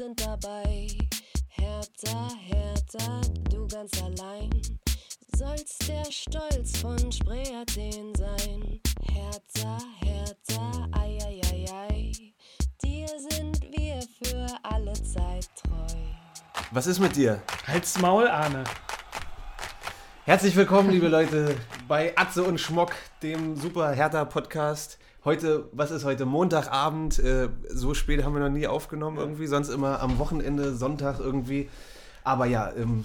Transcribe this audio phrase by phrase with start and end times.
[0.00, 0.86] wir sind dabei.
[1.48, 3.20] Hertha, Hertha,
[3.50, 4.50] du ganz allein.
[5.36, 8.80] Sollst der Stolz von Spree Athen sein.
[9.12, 12.12] Hertha, Hertha, ei, ei, ei, ei.
[12.82, 15.98] Dir sind wir für alle Zeit treu.
[16.70, 17.42] Was ist mit dir?
[17.66, 18.64] Halt's Maul, Arne.
[20.24, 21.56] Herzlich willkommen, liebe Leute,
[21.88, 24.98] bei Atze und Schmock, dem super Hertha-Podcast.
[25.24, 26.24] Heute, was ist heute?
[26.24, 27.18] Montagabend.
[27.18, 31.68] Äh, so spät haben wir noch nie aufgenommen irgendwie, sonst immer am Wochenende, Sonntag irgendwie.
[32.24, 33.04] Aber ja, ähm,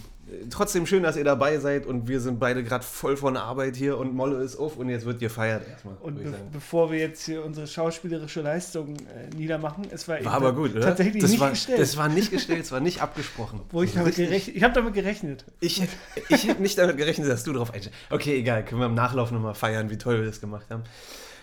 [0.50, 3.98] trotzdem schön, dass ihr dabei seid und wir sind beide gerade voll von Arbeit hier
[3.98, 5.96] und Molle ist auf und jetzt wird gefeiert erstmal.
[6.02, 6.50] Und be sagen.
[6.52, 10.82] bevor wir jetzt hier unsere schauspielerische Leistung äh, niedermachen, es war, War aber gut, oder?
[10.82, 11.80] tatsächlich das nicht war, gestellt.
[11.80, 13.62] Das war nicht gestellt, es war nicht abgesprochen.
[13.72, 15.46] wo ich damit gerechnet, ich habe damit gerechnet.
[15.60, 15.82] Ich,
[16.30, 17.98] ich hätte nicht damit gerechnet, dass du drauf einstellst.
[18.10, 20.84] Okay, egal, können wir im Nachlauf nochmal feiern, wie toll wir das gemacht haben.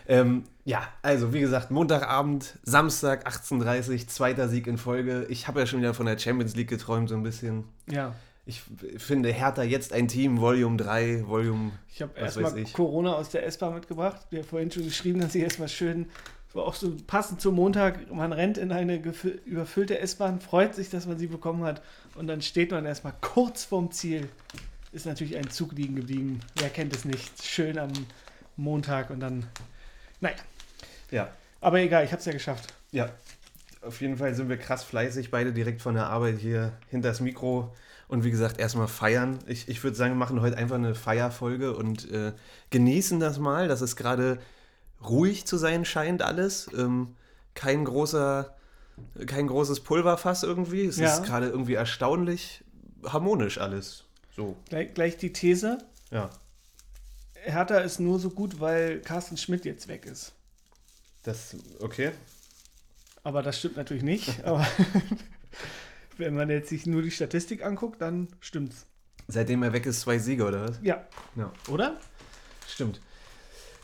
[0.09, 5.27] Ähm, ja, also wie gesagt, Montagabend, Samstag, 18.30 Uhr, zweiter Sieg in Folge.
[5.29, 7.65] Ich habe ja schon wieder von der Champions League geträumt, so ein bisschen.
[7.91, 8.63] Ja, Ich
[8.99, 11.73] finde Hertha jetzt ein Team, Volume 3, Volume.
[11.93, 12.65] ich habe erstmal.
[12.73, 14.27] Corona aus der S-Bahn mitgebracht.
[14.33, 16.07] Der hat vorhin schon geschrieben, dass ich erstmal schön,
[16.55, 19.03] war auch so passend zum Montag, man rennt in eine
[19.45, 21.83] überfüllte S-Bahn, freut sich, dass man sie bekommen hat
[22.15, 24.29] und dann steht man erstmal kurz vorm Ziel.
[24.93, 26.41] Ist natürlich ein Zug liegen geblieben.
[26.57, 27.43] Wer kennt es nicht?
[27.43, 27.91] Schön am
[28.57, 29.47] Montag und dann,
[30.23, 30.37] naja.
[31.11, 31.29] Ja,
[31.61, 32.73] Aber egal, ich habe es ja geschafft.
[32.93, 33.11] ja.
[33.85, 37.19] Auf jeden Fall sind wir krass fleißig, beide direkt von der Arbeit hier hinter das
[37.21, 37.75] Mikro.
[38.07, 39.41] Und wie gesagt, erstmal feiern.
[39.49, 42.33] Ich, ich würde sagen, wir machen heute einfach eine Feierfolge und äh,
[42.71, 44.39] genießen das mal, dass es gerade
[45.05, 46.69] ruhig zu sein scheint alles.
[46.79, 47.17] Ähm,
[47.55, 48.55] kein großer,
[49.27, 50.85] kein großes Pulverfass irgendwie.
[50.87, 51.13] Es Ja.
[51.15, 52.63] ist gerade irgendwie erstaunlich
[53.05, 54.05] harmonisch alles.
[54.37, 55.79] So, Gleich, gleich die These.
[56.13, 56.31] ja.
[57.45, 60.33] Hertha ist nur so gut, weil Carsten Schmidt jetzt weg ist.
[61.23, 62.13] Das, okay.
[63.23, 64.45] Aber das stimmt natürlich nicht.
[64.45, 64.67] Aber
[66.19, 68.87] wenn man jetzt sich nur die Statistik anguckt, dann stimmt's.
[69.29, 70.81] Seitdem er weg ist, zwei Siege, oder was?
[70.83, 71.07] Ja.
[71.37, 71.53] Ja.
[71.69, 71.99] Oder?
[72.69, 73.01] Stimmt.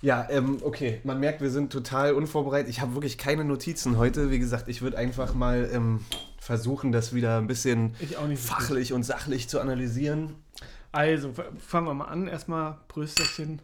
[0.00, 1.00] Ja, ähm, okay.
[1.04, 2.68] Man merkt, wir sind total unvorbereitet.
[2.68, 4.30] Ich habe wirklich keine Notizen heute.
[4.30, 6.04] Wie gesagt, ich würde einfach mal ähm,
[6.38, 7.94] versuchen, das wieder ein bisschen
[8.36, 10.34] fachlich und sachlich zu analysieren.
[10.92, 12.28] Also, fangen wir mal an.
[12.28, 13.60] Erstmal Prösterchen.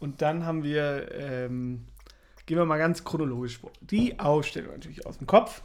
[0.00, 1.86] Und dann haben wir, ähm,
[2.46, 3.70] gehen wir mal ganz chronologisch vor.
[3.80, 5.62] Die Aufstellung natürlich aus dem Kopf.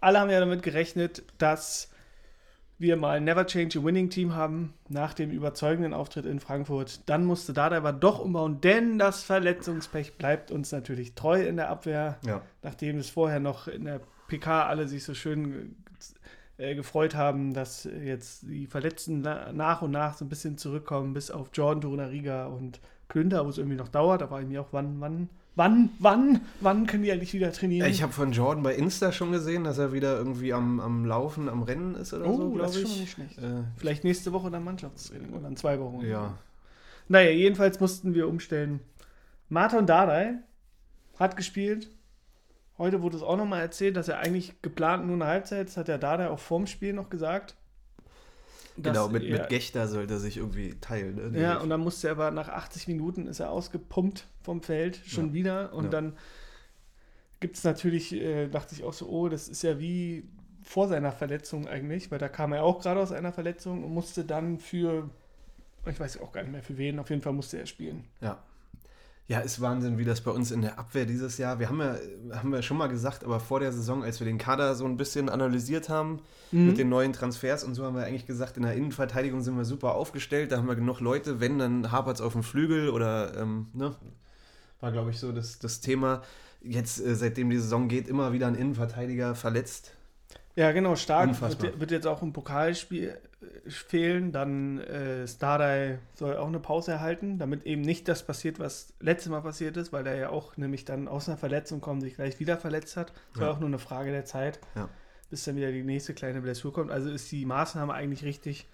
[0.00, 1.90] Alle haben ja damit gerechnet, dass
[2.78, 7.00] wir mal ein Never Change a Winning Team haben nach dem überzeugenden Auftritt in Frankfurt.
[7.10, 11.68] Dann musste Dada aber doch umbauen, denn das Verletzungspech bleibt uns natürlich treu in der
[11.68, 12.40] Abwehr Ja.
[12.62, 15.76] nachdem es vorher noch in der PK alle sich so schön
[16.60, 21.14] äh, gefreut haben, dass jetzt die Verletzten na nach und nach so ein bisschen zurückkommen,
[21.14, 24.20] bis auf Jordan Torunariga und Klünter, wo es irgendwie noch dauert.
[24.20, 27.90] Da war ich mir auch, wann, wann, wann, wann, wann können die eigentlich wieder trainieren?
[27.90, 31.48] Ich habe von Jordan bei Insta schon gesehen, dass er wieder irgendwie am, am Laufen,
[31.48, 33.00] am Rennen ist oder oh, so, das glaube ist schon mal ich.
[33.00, 33.38] nicht schlecht.
[33.38, 36.04] Äh, Vielleicht nächste Woche dann Mannschaftstraining oder in zwei Wochen.
[36.06, 36.38] ja.
[37.08, 38.78] Naja, jedenfalls mussten wir umstellen.
[39.48, 40.34] Martin Dardai
[41.18, 41.90] hat gespielt.
[42.80, 45.86] Heute wurde es auch nochmal erzählt, dass er eigentlich geplant nur eine Halbzeit, das hat
[45.86, 47.54] der Dardai auch vorm Spiel noch gesagt.
[48.78, 51.32] Genau, mit, er, mit Gechter sollte er sich irgendwie teilen.
[51.32, 51.38] Ne?
[51.42, 55.28] Ja, und dann musste er aber nach 80 Minuten ist er ausgepumpt vom Feld, schon
[55.28, 55.32] Ja.
[55.34, 55.74] wieder.
[55.74, 55.90] Und Ja.
[55.90, 56.16] dann
[57.38, 60.26] gibt es natürlich, äh, dachte ich auch so, oh, das ist ja wie
[60.62, 64.24] vor seiner Verletzung eigentlich, weil da kam er auch gerade aus einer Verletzung und musste
[64.24, 65.10] dann für,
[65.84, 68.04] ich weiß auch gar nicht mehr für wen, auf jeden Fall musste er spielen.
[68.22, 68.42] Ja.
[69.30, 71.60] Ja, ist Wahnsinn, wie das bei uns in der Abwehr dieses Jahr.
[71.60, 71.94] Wir haben ja,
[72.32, 74.96] haben wir schon mal gesagt, aber vor der Saison, als wir den Kader so ein
[74.96, 76.18] bisschen analysiert haben,
[76.50, 76.66] Mhm.
[76.66, 79.64] mit den neuen Transfers und so haben wir eigentlich gesagt, in der Innenverteidigung sind wir
[79.64, 83.36] super aufgestellt, da haben wir genug Leute, wenn, dann hapert es auf dem Flügel oder,
[83.38, 83.94] ähm, ne?
[84.80, 86.22] War, glaube ich, so das, das Thema.
[86.60, 89.92] Jetzt, äh, seitdem die Saison geht, immer wieder ein Innenverteidiger verletzt.
[90.56, 91.28] Ja, genau, stark.
[91.28, 91.68] Unfassbar.
[91.68, 93.16] Wird, wird jetzt auch im Pokalspiel
[93.66, 94.32] fehlen.
[94.32, 99.30] Dann äh, Stardai soll auch eine Pause erhalten, damit eben nicht das passiert, was letztes
[99.30, 102.38] Mal passiert ist, weil er ja auch nämlich dann aus einer Verletzung kommt, sich gleich
[102.40, 103.12] wieder verletzt hat.
[103.34, 103.54] Es war Ja.
[103.54, 104.88] auch nur eine Frage der Zeit, Ja.
[105.30, 106.90] bis dann wieder die nächste kleine Blessur kommt.
[106.90, 108.68] Also ist die Maßnahme eigentlich richtig.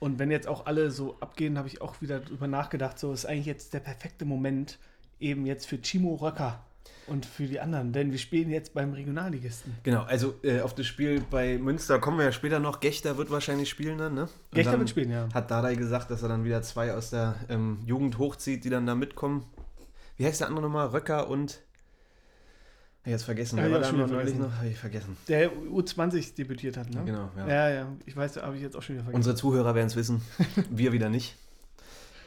[0.00, 3.26] Und wenn jetzt auch alle so abgehen, habe ich auch wieder drüber nachgedacht, so ist
[3.26, 4.78] eigentlich jetzt der perfekte Moment
[5.18, 6.64] eben jetzt für Chimo Röcker
[7.06, 9.74] und für die anderen, denn wir spielen jetzt beim Regionalligisten.
[9.82, 12.80] Genau, also äh, auf das Spiel bei Münster kommen wir ja später noch.
[12.80, 14.22] Gechter wird wahrscheinlich spielen dann, ne?
[14.22, 15.28] Und Gechter dann wird spielen, ja.
[15.32, 18.86] Hat Dardai gesagt, dass er dann wieder zwei aus der ähm, Jugend hochzieht, die dann
[18.86, 19.44] da mitkommen.
[20.16, 20.88] Wie heißt der andere nochmal?
[20.88, 21.60] Röcker und.
[23.04, 23.56] Jetzt vergessen.
[23.56, 24.40] Ja, Wer war da neulich vergessen.
[24.40, 24.52] noch?
[24.56, 25.16] Habe ich vergessen.
[25.28, 27.04] Der U20 debütiert hat, ne?
[27.06, 27.48] Genau, ja.
[27.48, 29.16] Ja, ja, ich weiß, habe ich jetzt auch schon wieder vergessen.
[29.16, 30.20] Unsere Zuhörer werden es wissen.
[30.70, 31.34] Wir wieder nicht.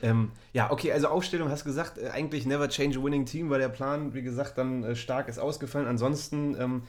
[0.02, 3.60] Ähm, ja, okay, also Aufstellung hast gesagt, äh, eigentlich never change a winning team, weil
[3.60, 5.88] der Plan, wie gesagt, dann äh, stark ist ausgefallen.
[5.88, 6.84] Ansonsten, ähm,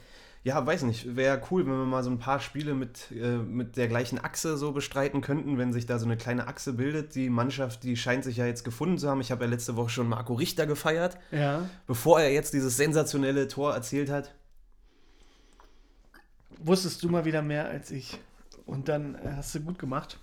[0.45, 1.15] Ja, weiß nicht.
[1.15, 4.57] Wäre cool, wenn wir mal so ein paar Spiele mit, äh, mit der gleichen Achse
[4.57, 7.15] so bestreiten könnten, wenn sich da so eine kleine Achse bildet.
[7.15, 9.21] Die Mannschaft, die scheint sich ja jetzt gefunden zu haben.
[9.21, 11.69] Ich habe ja letzte Woche schon Marco Richter gefeiert, Ja.
[11.87, 14.35] bevor er jetzt dieses sensationelle Tor erzielt hat.
[16.59, 18.19] Wusstest du mal wieder mehr als ich.
[18.67, 20.19] Und dann äh, hast du gut gemacht.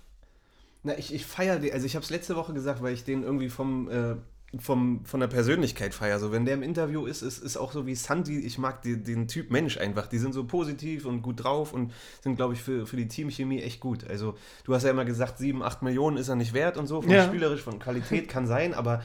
[0.82, 3.22] Na, ich, ich feiere den, also ich habe es letzte Woche gesagt, weil ich den
[3.22, 4.14] irgendwie vom, äh,
[4.58, 6.18] vom, von der Persönlichkeit feiere.
[6.18, 8.96] So, wenn der im Interview ist, ist, ist auch so wie Santi, ich mag die,
[9.00, 10.06] den Typ Mensch einfach.
[10.08, 11.92] Die sind so positiv und gut drauf und
[12.22, 14.08] sind, glaube ich, für, für die Teamchemie echt gut.
[14.08, 17.02] Also, du hast ja immer gesagt, 7, 8 Millionen ist er nicht wert und so,
[17.02, 17.24] von Ja.
[17.26, 19.02] spielerisch, von Qualität kann sein, aber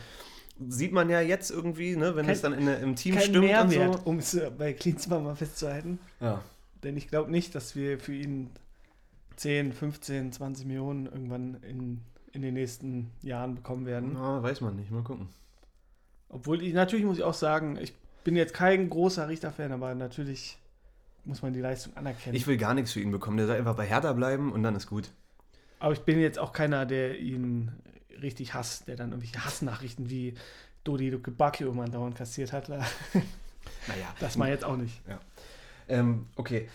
[0.70, 3.38] sieht man ja jetzt irgendwie, ne, wenn Kein- es dann in, im Team Kein stimmt
[3.38, 4.10] und Mehrwert, so.
[4.10, 6.00] um es äh, bei Klinsmann mal festzuhalten.
[6.22, 6.42] Ja.
[6.84, 8.50] Denn ich glaube nicht, dass wir für ihn
[9.36, 12.02] 10, 15, 20 Millionen irgendwann in,
[12.32, 14.12] in den nächsten Jahren bekommen werden.
[14.14, 15.30] Na, weiß man nicht, mal gucken.
[16.30, 17.94] Obwohl ich, natürlich muss ich auch sagen, ich
[18.24, 20.58] bin jetzt kein großer Richter-Fan, aber natürlich
[21.24, 22.36] muss man die Leistung anerkennen.
[22.36, 23.38] Ich will gar nichts für ihn bekommen.
[23.38, 25.10] Der soll einfach bei Hertha bleiben und dann ist gut.
[25.80, 27.72] aber ich bin jetzt auch keiner, der ihn
[28.22, 30.36] richtig hasst, der dann irgendwelche Hassnachrichten wie
[30.84, 32.70] Dodi Luke Bacchio immer dauernd kassiert hat.
[33.88, 34.14] Naja.
[34.20, 35.02] Das mal jetzt auch nicht.
[35.88, 36.70] Ähm, okay.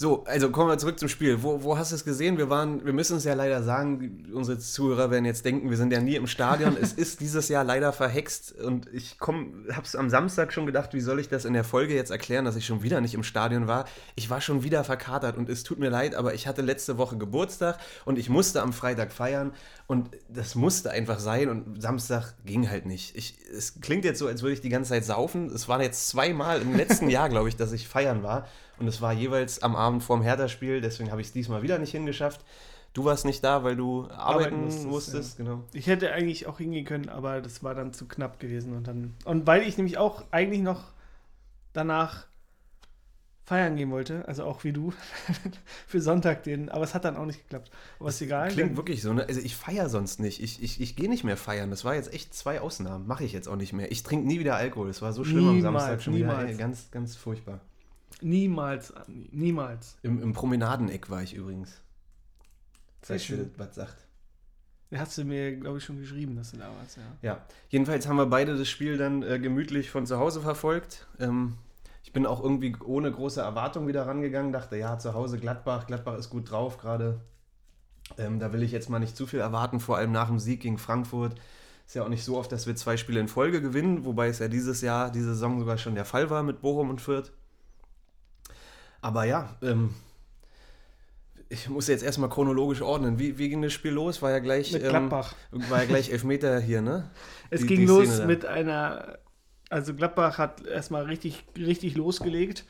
[0.00, 1.42] So, also kommen wir zurück zum Spiel.
[1.42, 2.38] Wo, wo hast du es gesehen?
[2.38, 5.92] Wir waren, wir müssen es ja leider sagen, unsere Zuhörer werden jetzt denken, wir sind
[5.92, 6.74] ja nie im Stadion.
[6.80, 11.02] es ist dieses Jahr leider verhext und ich komm, hab's am Samstag schon gedacht, wie
[11.02, 13.66] soll ich das in der Folge jetzt erklären, dass ich schon wieder nicht im Stadion
[13.66, 13.84] war.
[14.14, 17.18] Ich war schon wieder verkatert und es tut mir leid, aber ich hatte letzte Woche
[17.18, 17.76] Geburtstag
[18.06, 19.52] und ich musste am Freitag feiern
[19.86, 23.16] und das musste einfach sein und Samstag ging halt nicht.
[23.16, 25.50] Ich, es klingt jetzt so, als würde ich die ganze Zeit saufen.
[25.54, 28.46] Es waren jetzt zweimal im letzten Jahr, glaube ich, dass ich feiern war.
[28.80, 31.90] Und es war jeweils am Abend vorm Hertha-Spiel, deswegen habe ich es diesmal wieder nicht
[31.92, 32.44] hingeschafft.
[32.92, 35.62] Du warst nicht da, weil du arbeiten, Arbeiten musstest, musstest, genau.
[35.72, 38.74] Ich hätte eigentlich auch hingehen können, aber das war dann zu knapp gewesen.
[38.74, 40.82] Und, dann, und weil ich nämlich auch eigentlich noch
[41.72, 42.26] danach
[43.44, 44.92] feiern gehen wollte, also auch wie du,
[45.86, 47.70] für Sonntag den, aber es hat dann auch nicht geklappt.
[47.98, 48.48] Aber ist egal.
[48.48, 49.26] Klingt wirklich so, ne?
[49.26, 50.42] Also ich feiere sonst nicht.
[50.42, 51.70] Ich, ich, ich gehe nicht mehr feiern.
[51.70, 53.06] Das war jetzt echt zwei Ausnahmen.
[53.06, 53.90] Mache ich jetzt auch nicht mehr.
[53.92, 54.88] Ich trinke nie wieder Alkohol.
[54.88, 56.26] Das war so schlimm am Niemals, Samstag schon wieder.
[56.28, 56.50] niemals.
[56.50, 57.60] Ey, ganz, ganz furchtbar.
[58.22, 59.96] Niemals, niemals.
[60.02, 61.80] Im, Im Promenadeneck war ich übrigens.
[63.02, 63.50] Sehr schön.
[63.56, 64.06] was sagt.
[64.90, 67.02] Da hast du mir, glaube ich, schon geschrieben, dass du da warst, ja.
[67.22, 71.06] Ja, jedenfalls haben wir beide das Spiel dann äh, gemütlich von zu Hause verfolgt.
[71.20, 71.56] Ähm,
[72.02, 76.18] ich bin auch irgendwie ohne große Erwartung wieder rangegangen, dachte, ja, zu Hause Gladbach, Gladbach
[76.18, 77.20] ist gut drauf gerade.
[78.18, 80.60] Ähm, da will ich jetzt mal nicht zu viel erwarten, vor allem nach dem Sieg
[80.60, 81.36] gegen Frankfurt.
[81.86, 84.40] Ist ja auch nicht so oft, dass wir zwei Spiele in Folge gewinnen, wobei es
[84.40, 87.32] ja dieses Jahr, diese Saison sogar schon der Fall war mit Bochum und Fürth.
[89.02, 89.94] Aber ja, ähm,
[91.48, 93.18] ich muss jetzt erstmal chronologisch ordnen.
[93.18, 94.22] Wie, wie ging das Spiel los?
[94.22, 95.34] War ja gleich, Mit ähm, Gladbach.
[95.50, 97.10] war ja gleich Elfmeter hier, ne?
[97.50, 98.26] Es Die- ging die los da.
[98.26, 99.18] mit einer,
[99.68, 102.64] also Gladbach hat erstmal richtig, richtig losgelegt.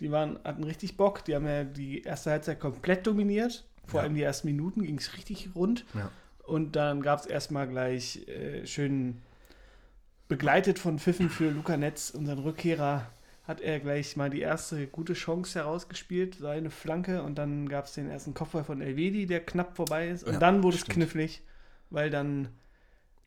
[0.00, 1.24] Die waren, hatten richtig Bock.
[1.24, 3.66] Die haben ja die erste Halbzeit komplett dominiert.
[3.86, 4.04] Vor Ja.
[4.04, 5.84] allem die ersten Minuten ging es richtig rund.
[5.94, 6.10] Ja.
[6.44, 9.20] Und dann gab es erstmal gleich äh, schön
[10.28, 13.06] begleitet von Pfiffen für Luca Netz, unseren Rückkehrer,
[13.50, 17.22] hat er gleich mal die erste gute Chance herausgespielt, seine Flanke.
[17.22, 20.24] Und dann gab es den ersten Kopfball von Elvedi, der knapp vorbei ist.
[20.24, 20.94] Und Ja, dann wurde es stimmt.
[20.94, 21.42] knifflig,
[21.90, 22.48] weil dann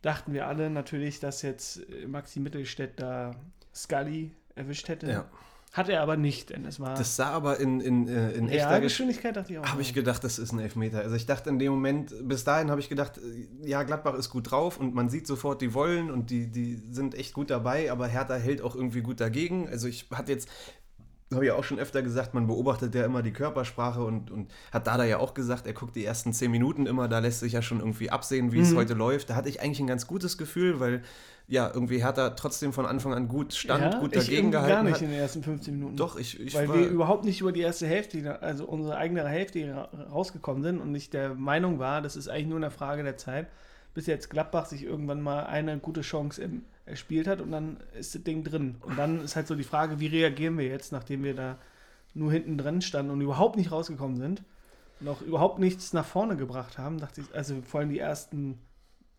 [0.02, 3.36] dachten wir alle natürlich, dass jetzt Maxi Mittelstädt da
[3.76, 5.08] Scully erwischt hätte.
[5.12, 5.30] Ja.
[5.74, 8.58] Hat er aber nicht, denn es war Das sah aber in, in, äh, in echter
[8.60, 9.66] Gesch Realgeschwindigkeit, dachte ich auch.
[9.66, 11.00] habe ich gedacht, das ist ein Elfmeter.
[11.00, 14.30] Also ich dachte in dem Moment, bis dahin habe ich gedacht, äh, ja, Gladbach ist
[14.30, 17.92] gut drauf und man sieht sofort, die wollen und die, die sind echt gut dabei,
[17.92, 19.68] aber Hertha hält auch irgendwie gut dagegen.
[19.68, 20.48] Also ich hatte jetzt,
[21.34, 24.86] habe ja auch schon öfter gesagt, man beobachtet ja immer die Körpersprache und, und hat
[24.86, 27.64] Dada ja auch gesagt, er guckt die ersten zehn Minuten immer, da lässt sich ja
[27.64, 28.76] schon irgendwie absehen, wie es Mhm.
[28.78, 29.32] heute läuft.
[29.32, 31.02] Da hatte ich eigentlich ein ganz gutes Gefühl, weil
[31.48, 34.96] ja, irgendwie Hertha trotzdem von Anfang an gut stand, gut ich dagegen gehalten gar nicht
[34.96, 35.02] hat.
[35.02, 35.98] in den ersten 15 Minuten.
[35.98, 39.28] Doch, ich, ich weil war, wir überhaupt nicht über die erste Hälfte, also unsere eigene
[39.28, 43.04] Hälfte ra- rausgekommen sind und ich der Meinung war, das ist eigentlich nur eine Frage
[43.04, 43.48] der Zeit,
[43.94, 46.42] bis jetzt Gladbach sich irgendwann mal eine gute Chance
[46.86, 48.76] erspielt hat und dann ist das Ding drin.
[48.82, 51.58] Und dann ist halt so die Frage, wie reagieren wir jetzt, nachdem wir da
[52.14, 54.44] nur hinten drin standen und überhaupt nicht rausgekommen sind
[55.02, 58.58] und auch überhaupt nichts nach vorne gebracht haben, dachte ich, also vor allem die ersten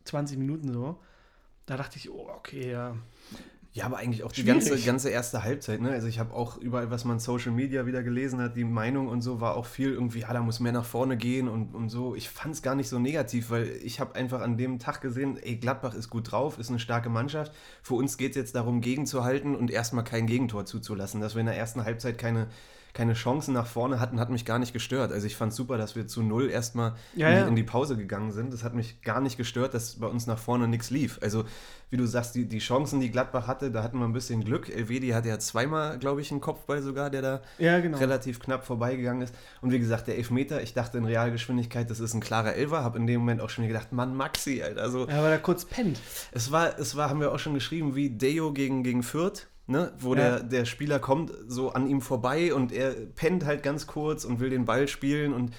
[0.05, 0.99] 20 Minuten so,
[1.67, 2.97] da dachte ich, oh, okay, ja,
[3.73, 4.67] Ja, aber eigentlich auch die Schwierig.
[4.69, 5.81] ganze, ganze erste Halbzeit.
[5.81, 5.91] Ne?
[5.91, 9.21] Also ich habe auch überall, was man Social Media wieder gelesen hat, die Meinung und
[9.23, 12.15] so war auch viel irgendwie, ja, da muss mehr nach vorne gehen und, und so.
[12.15, 15.37] Ich fand es gar nicht so negativ, weil ich habe einfach an dem Tag gesehen,
[15.43, 17.53] ey, Gladbach ist gut drauf, ist eine starke Mannschaft.
[17.83, 21.47] Für uns geht es jetzt darum, gegenzuhalten und erstmal kein Gegentor zuzulassen, dass wir in
[21.47, 22.47] der ersten Halbzeit keine,
[22.95, 25.13] keine Chancen nach vorne hatten, hat mich gar nicht gestört.
[25.13, 27.47] Also ich fand es super, dass wir zu null erstmal Ja, in, die- ja.
[27.49, 28.53] in die Pause gegangen sind.
[28.53, 31.19] Das hat mich gar nicht gestört, dass bei uns nach vorne nichts lief.
[31.21, 31.45] Also
[31.91, 34.69] wie du sagst, die, die Chancen, die Gladbach hatte, da hatten wir ein bisschen Glück.
[34.69, 37.99] Elvedi hatte ja zweimal, glaube ich, einen Kopfball sogar, der da Ja, genau.
[37.99, 39.35] relativ knapp vorbeigegangen ist.
[39.61, 42.99] Und wie gesagt, der Elfmeter, ich dachte in Realgeschwindigkeit, das ist ein klarer Elfer, habe
[42.99, 44.81] in dem Moment auch schon gedacht, Mann, Maxi, Alter.
[44.83, 45.99] Also, Ja, weil er kurz pennt.
[46.33, 49.93] es war, es war, haben wir auch schon geschrieben, wie Deo gegen, gegen Fürth, ne?
[49.99, 50.39] wo Ja.
[50.39, 54.41] der, der Spieler kommt so an ihm vorbei und er pennt halt ganz kurz und
[54.41, 55.53] will den Ball spielen und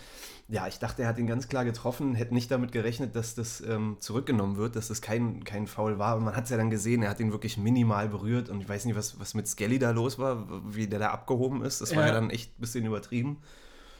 [0.47, 3.61] ja, ich dachte, er hat ihn ganz klar getroffen, hätte nicht damit gerechnet, dass das
[3.61, 6.17] ähm, zurückgenommen wird, dass das kein, kein Foul war.
[6.17, 8.69] Und man hat es ja dann gesehen, er hat ihn wirklich minimal berührt und ich
[8.69, 11.81] weiß nicht, was, was mit Skelly da los war, wie der da abgehoben ist.
[11.81, 12.09] Das war Ja.
[12.09, 13.37] ja dann echt ein bisschen übertrieben.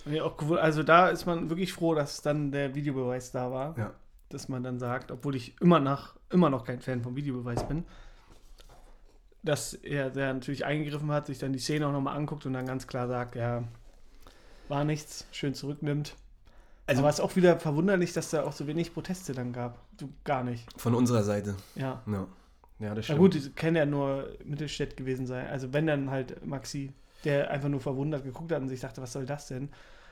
[0.05, 0.24] Ja,
[0.62, 3.75] Also da ist man wirklich froh, dass dann der Videobeweis da war.
[3.75, 3.95] Ja.
[4.29, 7.85] Dass man dann sagt, obwohl ich immer, nach, immer noch kein Fan vom Videobeweis bin,
[9.45, 12.65] dass er der natürlich eingegriffen hat, sich dann die Szene auch nochmal anguckt und dann
[12.65, 13.63] ganz klar sagt, ja,
[14.67, 16.15] war nichts, schön zurücknimmt.
[16.87, 19.79] Also- Aber es auch wieder verwunderlich, dass da auch so wenig Proteste dann gab.
[19.97, 20.67] Du, gar nicht.
[20.79, 21.55] Von unserer Seite.
[21.75, 22.01] Ja.
[22.07, 22.27] Ja,
[22.79, 23.19] ja das Na stimmt.
[23.19, 25.47] gut, es kann ja nur Mittelstädt gewesen sein.
[25.47, 26.91] Also wenn dann halt Maxi,
[27.23, 29.69] der einfach nur verwundert geguckt hat und sich dachte, was soll das denn?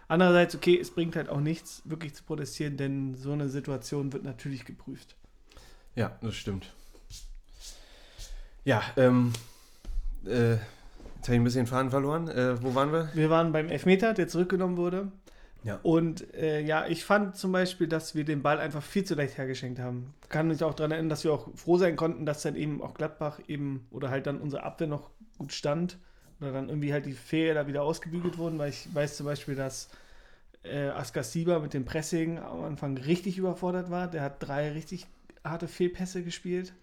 [0.08, 4.24] Andererseits, okay, es bringt halt auch nichts, wirklich zu protestieren, denn so eine Situation wird
[4.24, 5.16] natürlich geprüft.
[5.96, 6.74] Ja, das stimmt.
[8.66, 9.34] Ja, ähm,
[10.26, 10.62] äh, jetzt
[11.24, 12.28] habe ich ein bisschen Faden verloren.
[12.30, 13.10] Äh, wo waren wir?
[13.14, 15.12] Wir waren beim Elfmeter, der zurückgenommen wurde.
[15.64, 15.80] Ja.
[15.82, 19.38] Und äh, ja, ich fand zum Beispiel, dass wir den Ball einfach viel zu leicht
[19.38, 20.14] hergeschenkt haben.
[20.30, 22.94] Kann mich auch daran erinnern, dass wir auch froh sein konnten, dass dann eben auch
[22.94, 25.98] Gladbach eben oder halt dann unsere Abwehr noch gut stand.
[26.42, 29.90] Oder dann irgendwie halt die Fehler wieder ausgebügelt wurden, weil ich weiß zum Beispiel, dass
[30.64, 34.10] äh, Askar Sieber mit dem Pressing am Anfang richtig überfordert war.
[34.10, 35.08] Der hat drei richtig
[35.46, 36.74] harte Fehlpässe gespielt,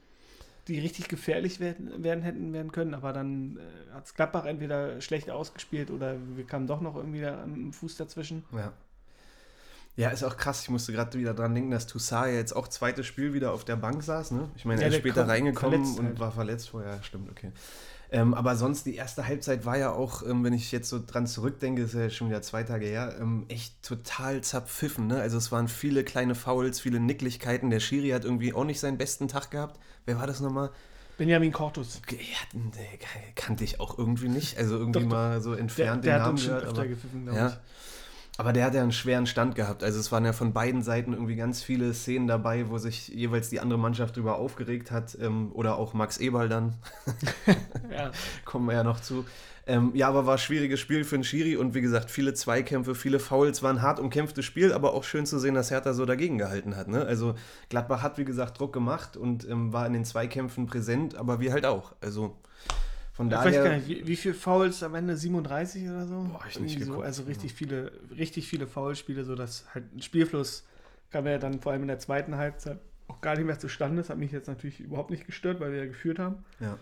[0.71, 5.31] die richtig gefährlich werden, werden hätten werden können, aber dann äh, hat Gladbach entweder schlecht
[5.31, 8.45] ausgespielt oder wir kamen doch noch irgendwie da am Fuß dazwischen.
[8.53, 8.73] Ja.
[9.97, 10.63] Ja, ist auch krass.
[10.63, 13.65] Ich musste gerade wieder dran denken, dass Toussaint ja jetzt auch zweites Spiel wieder auf
[13.65, 14.31] der Bank saß.
[14.31, 14.49] Ne?
[14.57, 16.19] Ich meine, Ja, er ist der später reingekommen und halt.
[16.21, 17.03] war verletzt vorher.
[17.03, 17.53] Stimmt, okay.
[18.13, 21.27] Ähm, aber sonst, die erste Halbzeit war ja auch, ähm, wenn ich jetzt so dran
[21.29, 25.07] zurückdenke, ist ja schon wieder zwei Tage her, ähm, echt total zerpfiffen.
[25.07, 25.21] Ne?
[25.21, 27.71] Also es waren viele kleine Fouls, viele Nicklichkeiten.
[27.71, 29.79] Der Schiri hat irgendwie auch nicht seinen besten Tag gehabt.
[30.07, 30.71] Wer war das nochmal?
[31.19, 32.01] Benjamin Cortus.
[32.11, 32.17] Ja,
[33.37, 34.57] kannte ich auch irgendwie nicht.
[34.59, 36.67] Also irgendwie Doch, mal so Der, entfernt der den hat Namen uns schon gehört.
[36.67, 37.47] öfter aber- gepfiffen, ja.
[37.49, 37.53] ich.
[38.41, 39.85] Aber der hat ja einen schweren Stand gehabt.
[39.85, 43.51] Also es waren ja von beiden Seiten irgendwie ganz viele Szenen dabei, wo sich jeweils
[43.51, 45.15] die andere Mannschaft drüber aufgeregt hat.
[45.21, 46.73] Ähm, oder auch Max Eberl dann,
[47.95, 48.11] Ja.
[48.47, 49.27] kommen wir ja noch zu.
[49.67, 52.95] Ähm, ja, aber war ein schwieriges Spiel für den Schiri und wie gesagt, viele Zweikämpfe,
[52.95, 56.07] viele Fouls, war ein hart umkämpftes Spiel, aber auch schön zu sehen, dass Hertha so
[56.07, 56.89] dagegen gehalten hat.
[56.89, 57.05] Ne?
[57.05, 57.35] Also
[57.69, 61.53] Gladbach hat, wie gesagt, Druck gemacht und ähm, war in den Zweikämpfen präsent, aber wir
[61.53, 61.93] halt auch.
[62.01, 62.39] Also
[63.21, 63.77] von Ich weiß gar daher.
[63.77, 65.15] nicht, wie, wie viele Fouls am Ende?
[65.15, 66.27] 37 oder so?
[66.33, 67.29] Boah, ich nicht Irgendwie so, geguckt, also ja.
[67.29, 70.65] richtig viele, richtig viele Foulspiele, sodass halt ein Spielfluss
[71.11, 74.01] kam ja dann vor allem in der zweiten Halbzeit auch gar nicht mehr zustande.
[74.01, 76.45] Das hat mich jetzt natürlich überhaupt nicht gestört, weil wir ja geführt haben.
[76.61, 76.79] Ja.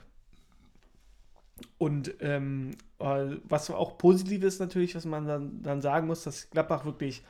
[1.78, 6.50] Und ähm, äh, was auch positiv ist natürlich, was man dann, dann sagen muss, dass
[6.50, 7.24] Gladbach wirklich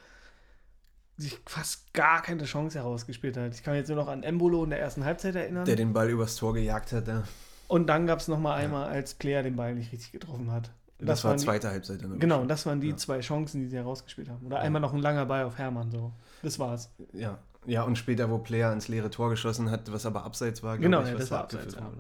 [1.17, 3.55] sich fast gar keine Chance herausgespielt hat.
[3.55, 5.65] Ich kann mich jetzt nur noch an Embolo in der ersten Halbzeit erinnern.
[5.65, 7.09] Der den Ball übers Tor gejagt hat.
[7.09, 7.25] Ja.
[7.69, 10.71] Und dann gab es nochmal einmal, als Player den Ball nicht richtig getroffen hat.
[10.99, 12.03] Das, war waren die- zweite Halbzeit.
[12.03, 12.97] Dann Genau, und das waren die Ja.
[12.97, 14.45] zwei Chancen, die sie herausgespielt haben.
[14.47, 16.13] Oder einmal noch ein langer Ball auf Hermann, so.
[16.43, 16.91] Das war's.
[17.13, 17.39] Ja.
[17.67, 21.03] ja, und später, wo Player ins leere Tor geschossen hat, was aber abseits war, Genau,
[21.03, 21.99] ich, ja, das da war abseits, wurde,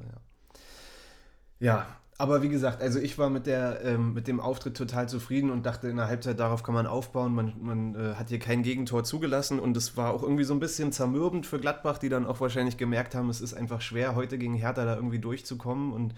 [1.61, 1.87] ja.
[2.21, 5.65] Aber wie gesagt, also ich war mit, der, ähm, mit dem Auftritt total zufrieden und
[5.65, 7.33] dachte in der Halbzeit, darauf kann man aufbauen.
[7.33, 10.59] Man, man äh, hat hier kein Gegentor zugelassen und es war auch irgendwie so ein
[10.59, 14.37] bisschen zermürbend für Gladbach, die dann auch wahrscheinlich gemerkt haben, es ist einfach schwer, heute
[14.37, 16.13] gegen Hertha da irgendwie durchzukommen und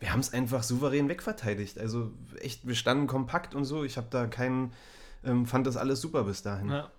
[0.00, 1.78] wir haben es einfach souverän wegverteidigt.
[1.78, 2.10] Also
[2.40, 3.84] echt, wir standen kompakt und so.
[3.84, 4.72] Ich habe da keinen,
[5.24, 6.70] ähm, fand das alles super bis dahin.
[6.70, 6.90] Ja.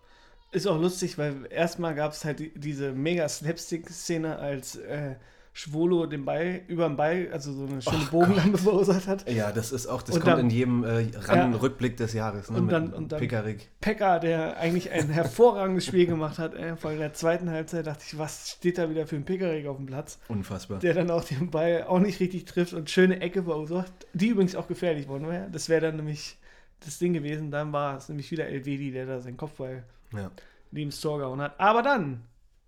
[0.52, 5.16] Ist auch lustig, weil erstmal gab es halt die, diese mega Slapstick-Szene, als äh,
[5.54, 9.30] Schwolo den Ball über den Ball, also so eine schöne Och Bogenlampe verursacht hat.
[9.30, 12.50] Ja, das ist auch, das Und kommt dann- in jedem äh, Ran-Rückblick des Jahres.
[12.50, 13.70] Ne, Und mit dann- und dann- Pickerick.
[13.82, 18.18] Pekka, der eigentlich ein hervorragendes Spiel gemacht hat, äh, vor der zweiten Halbzeit dachte ich,
[18.18, 20.80] was steht da wieder für ein Pekarik auf dem Platz, Unfassbar.
[20.80, 24.56] der dann auch den Ball auch nicht richtig trifft und schöne Ecke verursacht, die übrigens
[24.56, 25.50] auch gefährlich worden wäre.
[25.52, 26.38] Das wäre dann nämlich
[26.80, 29.84] das Ding gewesen, dann war es nämlich wieder Elvedi, der da seinen Kopfball
[30.16, 30.32] Ja.
[30.72, 31.60] neben das Tor gehauen hat.
[31.60, 32.22] Aber dann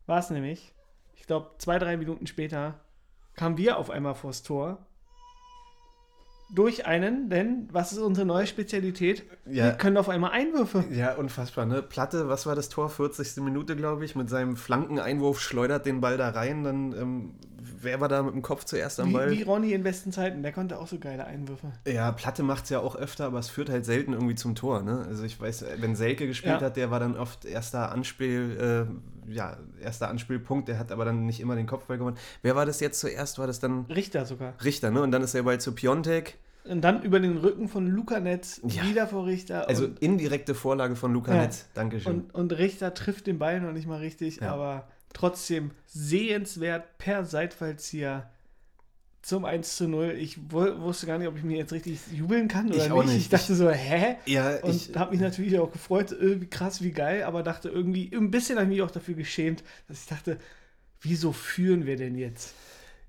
[0.05, 0.72] war es nämlich,
[1.23, 2.81] ich glaube, zwei, drei Minuten später
[3.35, 4.85] kamen wir auf einmal vors Tor.
[6.53, 9.23] Durch einen, denn was ist unsere neue Spezialität?
[9.45, 9.63] Ja.
[9.67, 10.83] Wir können auf einmal Einwürfe.
[10.91, 11.65] ja, unfassbar.
[11.65, 11.81] Ne?
[11.81, 12.89] Platte, was war das Tor?
[12.89, 13.37] 40.
[13.37, 14.15] Minute, glaube ich.
[14.17, 16.65] Mit seinem Flankeneinwurf schleudert den Ball da rein.
[16.65, 19.31] Dann ähm, wer war da mit dem Kopf zuerst am Wie, Ball?
[19.31, 21.71] wie Ronny in besten Zeiten, der konnte auch so geile Einwürfe.
[21.87, 24.83] Ja, Platte macht es ja auch öfter, aber es führt halt selten irgendwie zum Tor.
[24.83, 25.05] Ne?
[25.07, 26.65] Also ich weiß, wenn Selke gespielt Ja.
[26.67, 31.25] hat, der war dann oft erster Anspiel, äh, ja, erster Anspielpunkt, der hat aber dann
[31.25, 32.17] nicht immer den Kopfball gewonnen.
[32.41, 33.39] Wer war das jetzt zuerst?
[33.39, 34.53] War das dann Richter sogar.
[34.63, 35.01] Richter, ne?
[35.01, 36.37] Und dann ist der Ball zu Piontek.
[36.65, 38.83] Und dann über den Rücken von Luca Netz Ja.
[38.85, 39.67] wieder vor Richter.
[39.67, 41.41] Also indirekte Vorlage von Luca Ja.
[41.41, 41.67] Netz.
[41.73, 42.13] Dankeschön.
[42.21, 44.53] und, und Richter trifft den Ball noch nicht mal richtig, Ja.
[44.53, 48.29] aber trotzdem sehenswert per Seitfallzieher
[49.23, 50.11] zum 1 zu 0.
[50.19, 53.05] Ich wu- wusste gar nicht, ob ich mir jetzt richtig jubeln kann oder Ich nicht.
[53.07, 53.15] nicht.
[53.17, 54.17] Ich dachte so, hä?
[54.25, 57.69] ja, Und ich, habe mich natürlich auch gefreut, äh, wie krass, wie geil, aber dachte
[57.69, 60.37] irgendwie, ein bisschen habe ich mich auch dafür geschämt, dass ich dachte,
[61.01, 62.53] wieso führen wir denn jetzt?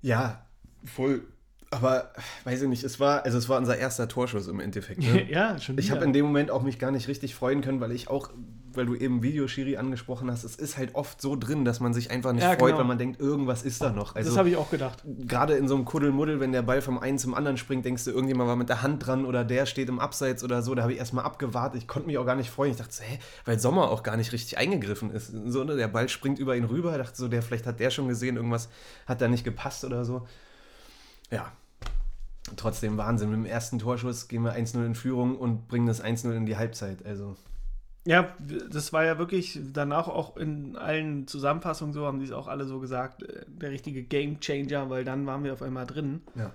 [0.01, 0.45] ja,
[0.83, 1.23] voll.
[1.71, 2.13] Aber
[2.45, 5.01] weiß ich nicht, es war, also es war unser erster Torschuss im Endeffekt.
[5.01, 5.23] Ne?
[5.29, 5.95] ja, schon Ich wieder.
[5.95, 8.29] habe in dem Moment auch mich gar nicht richtig freuen können, weil ich auch,
[8.77, 12.11] weil du eben Videoschiri angesprochen hast, es ist halt oft so drin, dass man sich
[12.11, 12.77] einfach nicht Ja, freut, genau.
[12.79, 14.13] weil man denkt, irgendwas ist da noch.
[14.13, 15.03] das Also habe ich auch gedacht.
[15.05, 18.11] gerade in so einem Kuddelmuddel, wenn der Ball vom einen zum anderen springt, denkst du,
[18.11, 20.75] irgendjemand war mit der Hand dran oder der steht im Abseits oder so.
[20.75, 21.81] Da habe ich erstmal abgewartet.
[21.81, 22.71] Ich konnte mich auch gar nicht freuen.
[22.71, 25.31] Ich dachte, so, hä, weil Sommer auch gar nicht richtig eingegriffen ist.
[25.47, 25.75] So, ne?
[25.75, 26.91] Der Ball springt über ihn rüber.
[26.91, 28.69] Ich dachte so, der, vielleicht hat der schon gesehen, irgendwas
[29.05, 30.27] hat da nicht gepasst oder so.
[31.31, 31.51] Ja.
[32.57, 33.29] Trotzdem Wahnsinn.
[33.31, 36.57] Mit dem ersten Torschuss gehen wir 1-0 in Führung und bringen das 1-0 in die
[36.57, 37.03] Halbzeit.
[37.03, 37.35] Also,
[38.05, 38.35] Ja,
[38.69, 42.65] das war ja wirklich danach auch in allen Zusammenfassungen so, haben die es auch alle
[42.65, 46.21] so gesagt, äh, der richtige Game Changer, weil dann waren wir auf einmal drin.
[46.35, 46.51] ja.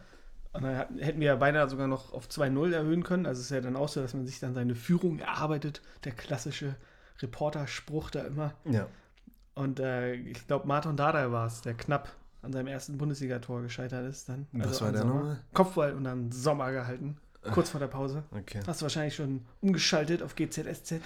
[0.53, 3.25] Und dann hätten wir ja beinahe sogar noch auf 2-0 erhöhen können.
[3.25, 5.81] Also es ist ja dann auch so, dass man sich dann seine Führung erarbeitet.
[6.03, 6.75] Der klassische
[7.21, 8.55] Reporterspruch da immer.
[8.65, 8.89] Ja.
[9.55, 12.09] Und äh, ich glaube, Martin Dardai war es, der knapp
[12.43, 14.49] an seinem ersten Bundesligator gescheitert ist dann.
[14.55, 15.39] Also Was war der nochmal?
[15.53, 17.19] Kopfball und dann Sommer gehalten.
[17.43, 18.25] Kurz vor der Pause.
[18.33, 18.61] Okay.
[18.67, 20.95] Hast du wahrscheinlich schon umgeschaltet auf GZSZ?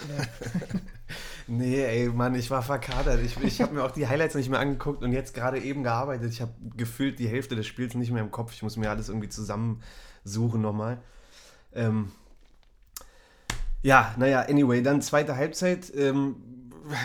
[1.47, 3.21] Nee, ey, Mann, ich war verkadert.
[3.23, 6.33] Ich, ich habe mir auch die Highlights nicht mehr angeguckt und jetzt gerade eben gearbeitet.
[6.33, 8.55] Ich habe gefühlt die Hälfte des Spiels nicht mehr im Kopf.
[8.55, 11.03] Ich muss mir alles irgendwie zusammensuchen nochmal.
[11.75, 12.12] Ähm,
[13.83, 15.93] ja, naja, anyway, dann zweite Halbzeit.
[15.95, 16.37] Ähm,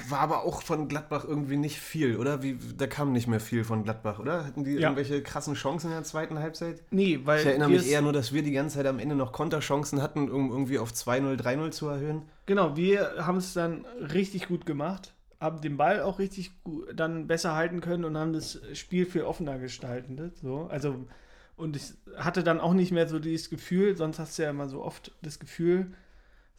[0.09, 2.43] war aber auch von Gladbach irgendwie nicht viel, oder?
[2.43, 4.45] Wie, da kam nicht mehr viel von Gladbach, oder?
[4.45, 4.81] Hatten die Ja.
[4.89, 6.83] irgendwelche krassen Chancen in der zweiten Halbzeit?
[6.91, 9.31] Nee, weil Ich erinnere mich eher nur, dass wir die ganze Zeit am Ende noch
[9.31, 12.23] Konterchancen hatten, um irgendwie auf 2-0, 3-0 zu erhöhen.
[12.45, 17.27] Genau, wir haben es dann richtig gut gemacht, haben den Ball auch richtig gut, dann
[17.27, 20.37] besser halten können und haben das Spiel viel offener gestaltet.
[20.37, 20.67] So.
[20.69, 20.95] Also,
[21.55, 24.67] und ich hatte dann auch nicht mehr so dieses Gefühl, sonst hast du ja immer
[24.67, 25.91] so oft das Gefühl,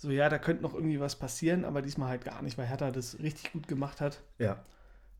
[0.00, 2.90] so ja, da könnte noch irgendwie was passieren, aber diesmal halt gar nicht, weil Hertha
[2.90, 4.22] das richtig gut gemacht hat.
[4.38, 4.64] Ja.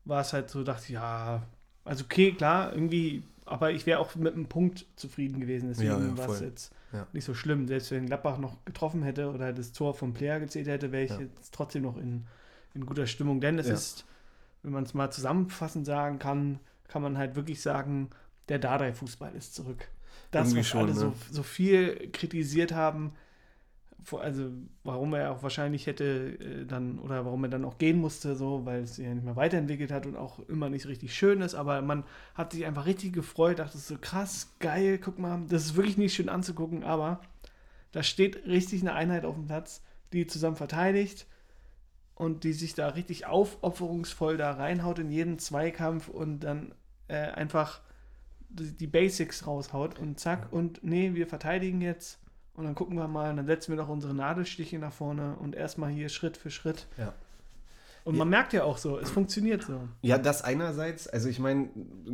[0.05, 1.43] War es halt so, dachte ich, ja,
[1.85, 5.99] also okay, klar, irgendwie, aber ich wäre auch mit einem Punkt zufrieden gewesen, deswegen Ja,
[5.99, 7.05] ja, war es jetzt Ja.
[7.13, 7.67] nicht so schlimm.
[7.67, 11.11] Selbst wenn Gladbach noch getroffen hätte oder das Tor vom Player gezählt hätte, wäre ich
[11.11, 12.25] jetzt trotzdem noch in,
[12.73, 13.39] in guter Stimmung.
[13.39, 14.05] Denn es ist,
[14.63, 18.09] wenn man es mal zusammenfassend sagen kann, kann man halt wirklich sagen,
[18.49, 19.87] der Dardai-Fußball ist zurück.
[20.31, 20.95] Das, Irgendwie was schon, alle ne?
[20.95, 23.13] so, so viel kritisiert haben,
[24.19, 24.51] also
[24.83, 28.65] warum er auch wahrscheinlich hätte äh, dann, oder warum er dann auch gehen musste, so,
[28.65, 31.55] weil es sich ja nicht mehr weiterentwickelt hat und auch immer nicht richtig schön ist,
[31.55, 35.75] aber man hat sich einfach richtig gefreut, dachte so krass, geil, guck mal, das ist
[35.75, 37.21] wirklich nicht schön anzugucken, aber
[37.91, 39.83] da steht richtig eine Einheit auf dem Platz,
[40.13, 41.27] die zusammen verteidigt
[42.15, 46.73] und die sich da richtig aufopferungsvoll da reinhaut in jeden Zweikampf und dann
[47.07, 47.81] äh, einfach
[48.49, 52.19] die Basics raushaut und zack und nee, wir verteidigen jetzt
[52.55, 55.89] und dann gucken wir mal, dann setzen wir noch unsere Nadelstiche nach vorne und erstmal
[55.89, 56.87] hier Schritt für Schritt.
[56.97, 57.13] Ja.
[58.03, 59.79] Und man merkt ja auch so, es funktioniert so.
[60.01, 61.69] Ja, das einerseits, also ich meine,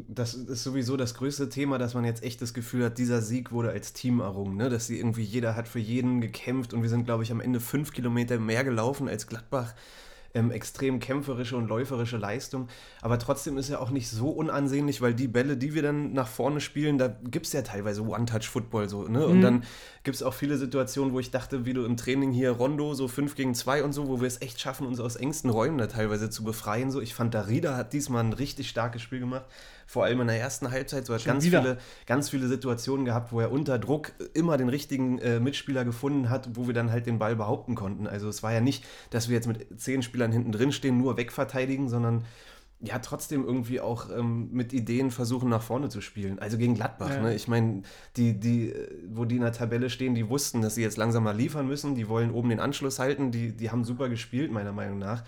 [0.09, 3.53] das ist sowieso das größte Thema, dass man jetzt echt das Gefühl hat, dieser Sieg
[3.53, 4.69] wurde als Team errungen, ne?
[4.69, 7.61] dass sie irgendwie, jeder hat für jeden gekämpft und wir sind, glaube ich, am Ende
[7.61, 9.75] fünf Kilometer mehr gelaufen als Gladbach.
[10.33, 12.67] Ähm, extrem kämpferische und läuferische Leistung.
[13.01, 16.27] Aber trotzdem ist er auch nicht so unansehnlich, weil die Bälle, die wir dann nach
[16.27, 19.07] vorne spielen, da gibt es ja teilweise One-Touch-Football so.
[19.07, 19.25] Ne?
[19.25, 19.41] Und Mhm.
[19.41, 19.63] dann
[20.03, 23.07] gibt es auch viele Situationen, wo ich dachte, wie du im Training hier Rondo, so
[23.07, 25.87] 5 gegen 2 und so, wo wir es echt schaffen, uns aus engsten Räumen da
[25.87, 26.91] teilweise zu befreien.
[26.91, 27.01] So.
[27.01, 29.45] Ich fand, Darida hat diesmal ein richtig starkes Spiel gemacht.
[29.87, 31.05] Vor allem in der ersten Halbzeit.
[31.05, 31.61] So hat Schon ganz wieder.
[31.61, 36.29] viele, ganz viele Situationen gehabt, wo er unter Druck immer den richtigen äh, Mitspieler gefunden
[36.29, 38.05] hat, wo wir dann halt den Ball behaupten konnten.
[38.05, 41.15] Also es war ja nicht, dass wir jetzt mit zehn Spielern hinten drin stehen, nur
[41.15, 42.25] wegverteidigen, sondern
[42.79, 46.37] ja trotzdem irgendwie auch ähm, mit Ideen versuchen nach vorne zu spielen.
[46.39, 47.09] Also gegen Gladbach.
[47.09, 47.21] Ja.
[47.21, 47.33] Ne?
[47.33, 47.81] Ich meine,
[48.17, 51.23] die, die, äh, wo die in der Tabelle stehen, die wussten, dass sie jetzt langsam
[51.23, 51.95] mal liefern müssen.
[51.95, 53.31] Die wollen oben den Anschluss halten.
[53.31, 55.23] Die, die haben super gespielt, meiner Meinung nach.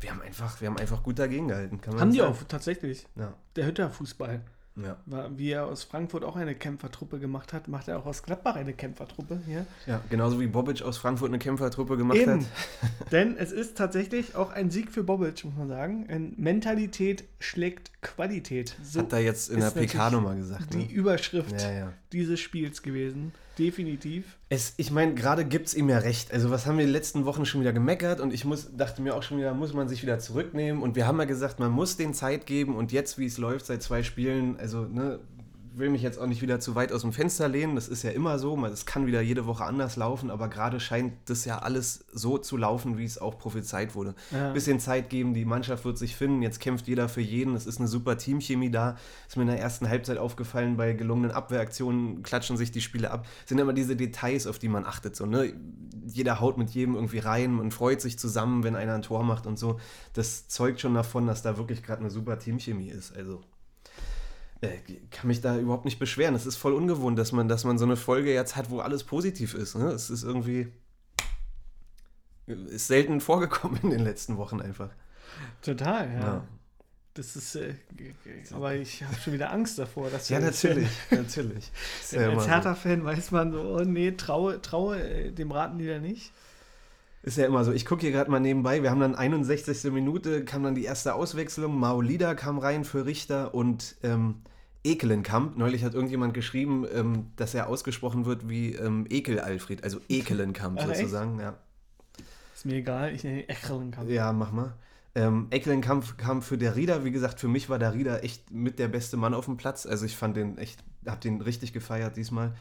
[0.00, 1.80] Wir haben einfach, wir haben einfach gut dagegen gehalten.
[1.98, 2.32] Haben die sagen.
[2.32, 3.06] auch, tatsächlich.
[3.16, 3.32] Ja.
[3.56, 4.40] Der Hütter-Fußball.
[4.76, 4.98] Ja.
[5.34, 8.74] Wie er aus Frankfurt auch eine Kämpfertruppe gemacht hat, macht er auch aus Gladbach eine
[8.74, 9.64] Kämpfertruppe hier.
[9.86, 12.40] ja, genauso wie Bobic aus Frankfurt eine Kämpfertruppe gemacht Eben.
[12.42, 12.46] hat.
[13.10, 16.04] Denn es ist tatsächlich auch ein Sieg für Bobic, muss man sagen.
[16.10, 18.76] Ein Mentalität schlägt Qualität.
[18.82, 20.74] So Hat er jetzt in der PK nochmal gesagt.
[20.74, 20.92] die Ne?
[20.92, 21.92] Überschrift Ja, ja.
[22.12, 23.32] dieses Spiels gewesen.
[23.58, 24.36] Definitiv.
[24.50, 26.32] Es, ich meine, gerade gibt es ihm ja recht.
[26.32, 28.20] Also, was haben wir die letzten Wochen schon wieder gemeckert?
[28.20, 30.82] Und ich muss, dachte mir auch schon wieder, muss man sich wieder zurücknehmen.
[30.82, 32.76] Und wir haben ja gesagt, man muss den Zeit geben.
[32.76, 35.20] Und jetzt, wie es läuft, seit zwei Spielen, also, ne,
[35.76, 37.74] will mich jetzt auch nicht wieder zu weit aus dem Fenster lehnen.
[37.74, 38.56] Das ist ja immer so.
[38.66, 40.30] Es kann wieder jede Woche anders laufen.
[40.30, 44.14] Aber gerade scheint das ja alles so zu laufen, wie es auch prophezeit wurde.
[44.30, 44.52] Ja.
[44.52, 46.42] Bisschen Zeit geben, die Mannschaft wird sich finden.
[46.42, 47.54] Jetzt kämpft jeder für jeden.
[47.54, 48.96] Es ist eine super Teamchemie da.
[49.28, 53.26] Ist mir in der ersten Halbzeit aufgefallen, bei gelungenen Abwehraktionen klatschen sich die Spiele ab.
[53.44, 55.14] Sind immer diese Details, auf die man achtet.
[55.14, 55.52] So, ne?
[56.06, 59.46] Jeder haut mit jedem irgendwie rein und freut sich zusammen, wenn einer ein Tor macht
[59.46, 59.78] und so.
[60.14, 63.14] Das zeugt schon davon, dass da wirklich gerade eine super Teamchemie ist.
[63.14, 63.42] Also
[65.10, 66.34] kann mich da überhaupt nicht beschweren.
[66.34, 69.04] Es ist voll ungewohnt, dass man, dass man so eine Folge jetzt hat, wo alles
[69.04, 69.76] positiv ist.
[69.76, 69.86] Ne?
[69.86, 70.68] Es ist irgendwie
[72.46, 74.90] ist selten vorgekommen in den letzten Wochen einfach.
[75.62, 76.20] Total, ja.
[76.20, 76.48] Ja.
[77.14, 77.72] Das ist, äh,
[78.52, 81.72] aber ich habe schon wieder Angst davor, dass Ja, natürlich, natürlich.
[82.10, 82.46] Ja Als.
[82.46, 86.30] Hertha-Fan weiß man so, oh nee, traue, traue äh, dem raten die da nicht.
[87.22, 87.72] Ist ja immer so.
[87.72, 88.82] Ich gucke hier gerade mal nebenbei.
[88.82, 89.90] Wir haben dann 61.
[89.90, 91.76] Minute, kam dann die erste Auswechslung.
[91.76, 94.42] Maolida kam rein für Richter und ähm,
[94.86, 95.56] Ekelenkamp.
[95.56, 100.78] Neulich hat irgendjemand geschrieben, ähm, dass er ausgesprochen wird wie ähm, Ekel Alfred, also Ekelenkamp
[100.80, 100.98] Ach, echt?
[101.00, 101.40] sozusagen.
[101.40, 101.54] Ja.
[102.54, 104.08] Ist mir egal, ich nenne ihn Eckelenkamp.
[104.08, 104.74] ja, mach mal.
[105.14, 107.04] Ähm, Ekelenkamp kam für der Rieder.
[107.04, 109.86] Wie gesagt, für mich war der Rieder echt mit der beste Mann auf dem Platz.
[109.86, 112.52] Also ich fand den echt, hab den richtig gefeiert diesmal.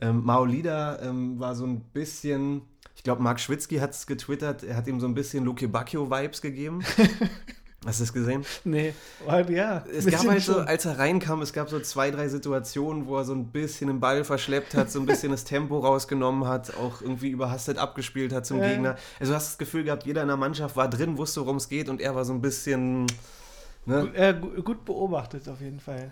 [0.00, 2.62] Ähm, Maolida ähm, war so ein bisschen,
[2.96, 6.40] ich glaube, Marc Schwitzky hat es getwittert, er hat ihm so ein bisschen Luke Bacchio-Vibes
[6.40, 6.82] gegeben.
[7.86, 8.44] Hast du es gesehen?
[8.64, 8.92] Nee,
[9.24, 9.84] aber ja.
[9.92, 13.24] Es gab halt so, als er reinkam, es gab so zwei, drei Situationen, wo er
[13.24, 17.00] so ein bisschen den Ball verschleppt hat, so ein bisschen das Tempo rausgenommen hat, auch
[17.02, 18.68] irgendwie überhastet abgespielt hat zum Ja.
[18.68, 18.96] Gegner.
[19.20, 21.68] Also du hast das Gefühl gehabt, jeder in der Mannschaft war drin, wusste, worum es
[21.68, 23.06] geht und er war so ein bisschen.
[23.86, 24.00] Ne?
[24.06, 26.10] Gut, äh, gu- gut beobachtet auf jeden Fall.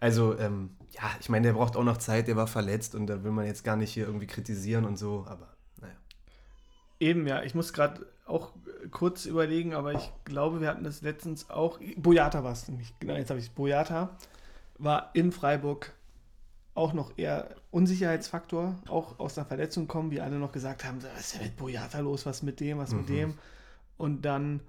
[0.00, 3.22] Also, ähm, ja, ich meine, der braucht auch noch Zeit, der war verletzt und da
[3.22, 5.48] will man jetzt gar nicht hier irgendwie kritisieren und so, aber
[5.80, 5.94] naja.
[7.00, 7.42] Eben, ja.
[7.42, 8.52] Ich muss gerade auch
[8.84, 11.78] äh, kurz überlegen, aber ich glaube, wir hatten das letztens auch.
[11.96, 12.92] Boyata war es nämlich.
[13.00, 13.52] Genau, jetzt habe ich es.
[13.52, 14.16] Boyata
[14.78, 15.92] war in Freiburg
[16.74, 21.20] auch noch eher Unsicherheitsfaktor, auch aus einer Verletzung kommen, wie alle noch gesagt haben, was
[21.20, 23.14] ist denn mit Boyata los, was mit dem, was mit Mhm.
[23.14, 23.34] dem.
[23.96, 24.60] Und dann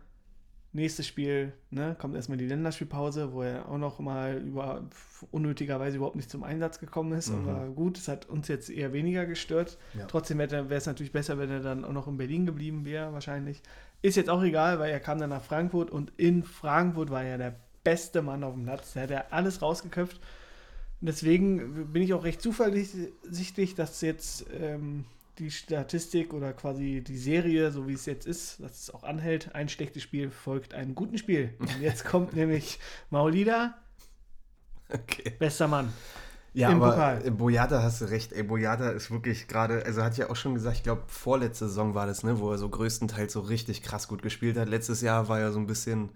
[0.76, 4.84] nächstes Spiel, ne, kommt erstmal die Länderspielpause, wo er auch noch mal über,
[5.32, 7.30] unnötigerweise überhaupt nicht zum Einsatz gekommen ist.
[7.30, 7.48] Mhm.
[7.48, 9.78] Aber gut, es hat uns jetzt eher weniger gestört.
[9.98, 10.06] Ja.
[10.06, 13.62] Trotzdem wäre es natürlich besser, wenn er dann auch noch in Berlin geblieben wäre, wahrscheinlich.
[14.02, 17.38] Ist jetzt auch egal, weil er kam dann nach Frankfurt und in Frankfurt war er
[17.38, 18.94] der beste Mann auf dem Platz.
[18.94, 20.20] Der hat ja alles rausgeköpft.
[21.00, 25.06] Und deswegen bin ich auch recht zuversichtlich, dass jetzt ähm,
[25.40, 29.54] die Statistik oder quasi die Serie, so wie es jetzt ist, dass es auch anhält,
[29.56, 31.54] ein schlechtes Spiel folgt einem guten Spiel.
[31.60, 33.76] Und jetzt kommt nämlich Maulida,
[34.94, 35.40] Okay.
[35.40, 35.94] bester Mann.
[36.54, 37.22] Ja, Im aber Pokal.
[37.26, 38.32] äh, Boyata hast du recht.
[38.32, 41.96] Ey, Boyata ist wirklich gerade, also hat ja auch schon gesagt, ich glaube, vorletzte Saison
[41.96, 44.70] war das, ne, wo er so größtenteils so richtig krass gut gespielt hat.
[44.70, 46.12] Letztes Jahr war er so ein bisschen,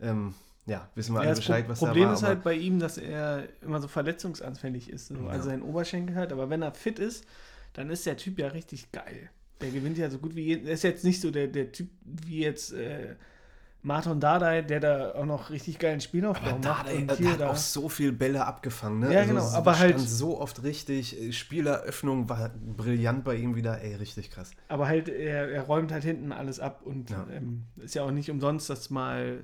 [0.00, 0.34] ähm,
[0.66, 2.14] ja, wissen wir alle Ja, das Bescheid, was Problem da war.
[2.14, 5.08] ist halt bei ihm, dass er immer so verletzungsanfällig ist.
[5.08, 5.28] So.
[5.28, 5.28] Ja.
[5.28, 6.32] Also sein Oberschenkel halt.
[6.32, 7.26] Aber wenn er fit ist,
[7.72, 9.30] dann ist der Typ ja richtig geil.
[9.60, 10.66] Der gewinnt ja so gut wie jeden.
[10.66, 13.14] Er ist jetzt nicht so der, der Typ wie jetzt äh,
[13.82, 16.86] Martin Dardai, der da auch noch richtig geilen Spielaufbau aber macht.
[16.88, 17.50] der hier hat da.
[17.50, 19.12] auch so viel Bälle abgefangen, ne?
[19.14, 21.18] Ja, genau, es aber halt- so oft richtig.
[21.20, 24.50] äh, Spieleröffnung war brillant bei ihm wieder, ey, richtig krass.
[24.68, 27.26] Aber halt, er, er räumt halt hinten alles ab und Ja.
[27.30, 29.42] ähm, ist ja auch nicht umsonst, dass mal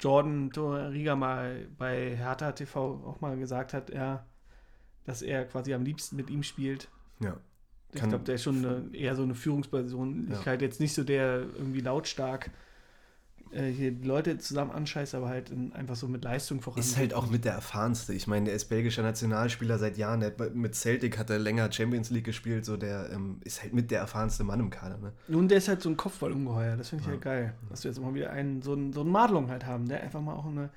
[0.00, 4.24] Jordan Torriga mal bei Hertha TV auch mal gesagt hat, ja,
[5.04, 6.88] dass er quasi am liebsten mit ihm spielt.
[7.20, 7.36] Ja.
[7.94, 10.62] Ich glaube, der ist schon eine, eher so eine Führungspersönlichkeit.
[10.62, 12.50] Jetzt nicht so der irgendwie lautstark
[13.54, 16.80] äh, hier die Leute zusammen anscheißt, aber halt in, einfach so mit Leistung voran.
[16.80, 18.12] Ist halt auch mit der erfahrenste.
[18.12, 20.24] Ich meine, der ist belgischer Nationalspieler seit Jahren.
[20.24, 22.64] Hat mit Celtic hat er länger Champions League gespielt.
[22.64, 24.98] So, der ähm, ist halt mit der erfahrenste Mann im Kader.
[24.98, 25.12] Ne?
[25.28, 26.76] Nun, der ist halt so ein Kopfballungeheuer.
[26.76, 27.12] Das finde ich Ja.
[27.12, 27.54] halt geil.
[27.70, 30.20] Dass wir jetzt mal wieder einen, so einen, so einen Madlung halt haben, der einfach
[30.20, 30.70] mal auch eine.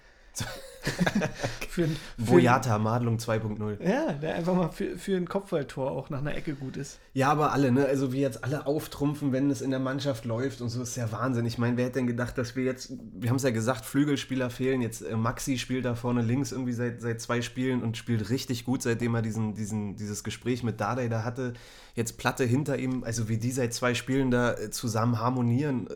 [1.70, 3.84] für, Boyata, Madlung 2.0.
[3.84, 7.00] Ja, der einfach mal für, für ein Kopfballtor auch nach einer Ecke gut ist.
[7.14, 7.86] Ja, aber alle, ne?
[7.86, 11.12] Also wie jetzt alle auftrumpfen, wenn es in der Mannschaft läuft und so ist ja
[11.12, 11.46] Wahnsinn.
[11.46, 14.50] Ich meine, wer hätte denn gedacht, dass wir jetzt, wir haben es ja gesagt, Flügelspieler
[14.50, 14.82] fehlen.
[14.82, 18.66] Jetzt äh, Maxi spielt da vorne links irgendwie seit, seit zwei Spielen und spielt richtig
[18.66, 21.54] gut, seitdem er diesen, diesen, dieses Gespräch mit Dardai da hatte.
[21.96, 25.88] Jetzt Platte hinter ihm, also wie die seit zwei Spielen da äh, zusammen harmonieren.
[25.88, 25.94] Äh,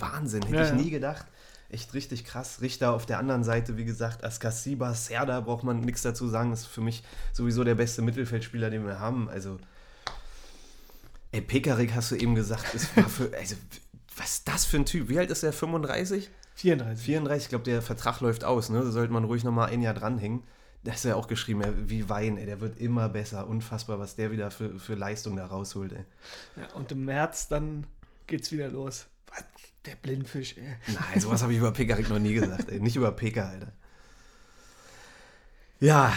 [0.00, 0.74] Wahnsinn, hätte Ja, ich ja.
[0.76, 1.26] nie gedacht.
[1.72, 2.60] Echt richtig krass.
[2.60, 6.52] Richter auf der anderen Seite, wie gesagt, Askasiba, Serda braucht man nichts dazu sagen.
[6.52, 7.02] ist für mich
[7.32, 9.28] sowieso der beste Mittelfeldspieler, den wir haben.
[9.28, 9.58] Also,
[11.32, 13.56] ey, Pekarik hast du eben gesagt, ist für, also,
[14.16, 15.08] was ist das für ein Typ?
[15.08, 15.52] Wie alt ist er?
[15.52, 16.30] 35?
[16.56, 17.04] 34.
[17.04, 18.80] 34, ich glaube, der Vertrag läuft aus, ne?
[18.80, 20.42] Da sollte man ruhig nochmal ein Jahr dranhängen.
[20.82, 23.46] Das ist ja auch geschrieben, wie Wein, ey, der wird immer besser.
[23.46, 26.04] Unfassbar, was der wieder für, für Leistung da rausholt, ey.
[26.56, 27.86] Ja, und im März dann
[28.26, 29.06] geht's wieder los.
[29.30, 29.44] Was?
[29.86, 30.94] Der Blindfisch, ey.
[30.94, 32.80] Nein, sowas habe ich über Pekarik noch nie gesagt, ey.
[32.80, 33.72] Nicht über Peka, Alter.
[35.80, 36.12] Ja,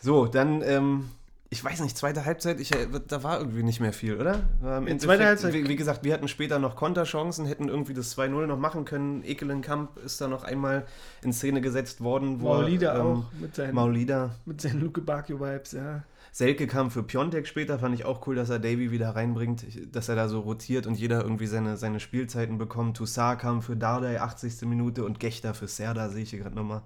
[0.00, 1.10] so, dann, ähm,
[1.50, 4.40] ich weiß nicht, zweite Halbzeit, ich, äh, da war irgendwie nicht mehr viel, oder?
[4.78, 8.10] Im In zweiter Halbzeit- Wie, wie gesagt, wir hatten später noch Konterchancen, hätten irgendwie das
[8.16, 9.22] 2-0 noch machen können.
[9.24, 10.86] Ekelenkamp ist da noch einmal
[11.22, 12.40] in Szene gesetzt worden.
[12.40, 14.34] Wo Maulida ähm, auch mit seinen, Maulida.
[14.46, 16.02] mit seinen Luke Bakio-Vibes, ja.
[16.36, 19.64] Selke kam für Piontek später, fand ich auch cool, dass er Davy wieder reinbringt,
[19.96, 22.98] dass er da so rotiert und jeder irgendwie seine, seine Spielzeiten bekommt.
[22.98, 24.68] Toussaint kam für Dardai 80.
[24.68, 26.82] Minute und Gechter für Serda, sehe ich hier gerade nochmal.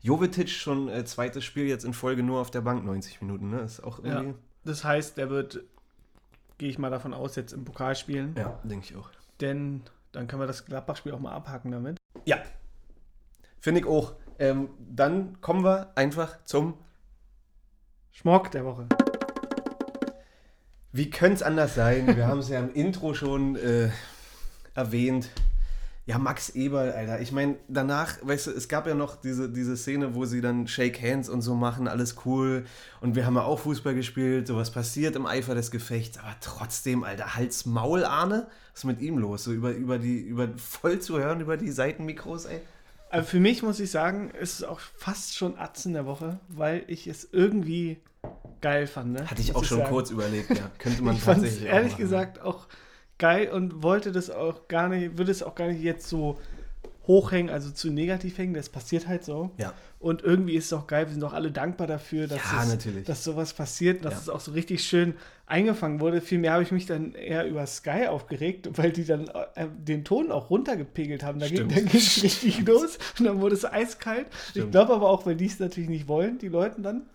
[0.00, 3.60] Jovetic schon äh, zweites Spiel jetzt in Folge nur auf der Bank 90 Minuten, ne?
[3.60, 4.22] Ist auch Ja.
[4.22, 4.38] irgendwie.
[4.64, 5.60] Das heißt, der wird,
[6.56, 8.34] gehe ich mal davon aus, jetzt im Pokal spielen.
[8.38, 9.10] Ja, denke ich auch.
[9.42, 9.82] Denn
[10.12, 11.98] dann können wir das Gladbach-Spiel auch mal abhaken damit.
[12.24, 12.38] Ja.
[13.60, 14.14] Finde ich auch.
[14.38, 16.72] Ähm, dann kommen wir einfach zum.
[18.12, 18.86] Schmock der Woche.
[20.92, 22.14] Wie könnte es anders sein?
[22.14, 23.88] Wir haben es ja im Intro schon äh,
[24.74, 25.30] erwähnt.
[26.04, 27.20] Ja, Max Eberl, Alter.
[27.20, 30.66] Ich meine, danach, weißt du, es gab ja noch diese, diese Szene, wo sie dann
[30.66, 32.66] Shake Hands und so machen, alles cool.
[33.00, 36.18] Und wir haben ja auch Fußball gespielt, sowas passiert im Eifer des Gefechts.
[36.18, 38.46] Aber trotzdem, Alter, Hals Maul, Arne.
[38.72, 39.44] Was ist mit ihm los?
[39.44, 42.60] So über, über die, über voll zu hören über die Seitenmikros, ey.
[43.12, 46.82] Also für mich muss ich sagen, ist es auch fast schon Atzen der Woche, weil
[46.86, 47.98] ich es irgendwie
[48.62, 49.12] geil fand.
[49.12, 49.30] Ne?
[49.30, 49.90] Hatte ich Muss auch schon sagen.
[49.90, 50.70] kurz überlegt, ja.
[50.78, 52.02] Könnte man Ich fand es tatsächlich auch ehrlich machen.
[52.02, 52.68] gesagt auch
[53.18, 56.38] geil und wollte das auch gar nicht, würde es auch gar nicht jetzt so
[57.06, 58.54] hochhängen, also zu negativ hängen.
[58.54, 59.50] Das passiert halt so.
[59.58, 59.72] Ja.
[59.98, 62.68] Und irgendwie ist es auch geil, wir sind auch alle dankbar dafür, dass, Ja, es,
[62.68, 63.04] natürlich.
[63.06, 64.20] dass sowas passiert, dass Ja.
[64.20, 65.14] es auch so richtig schön
[65.46, 66.20] eingefangen wurde.
[66.20, 70.30] Vielmehr habe ich mich dann eher über Sky aufgeregt, weil die dann äh, den Ton
[70.32, 71.38] auch runtergepegelt haben.
[71.40, 71.90] Da ging Stimmt.
[71.90, 74.26] ging's richtig los und dann wurde es eiskalt.
[74.30, 74.72] Ich Stimmt.
[74.72, 77.06] glaube aber auch, weil die es natürlich nicht wollen, die Leuten dann.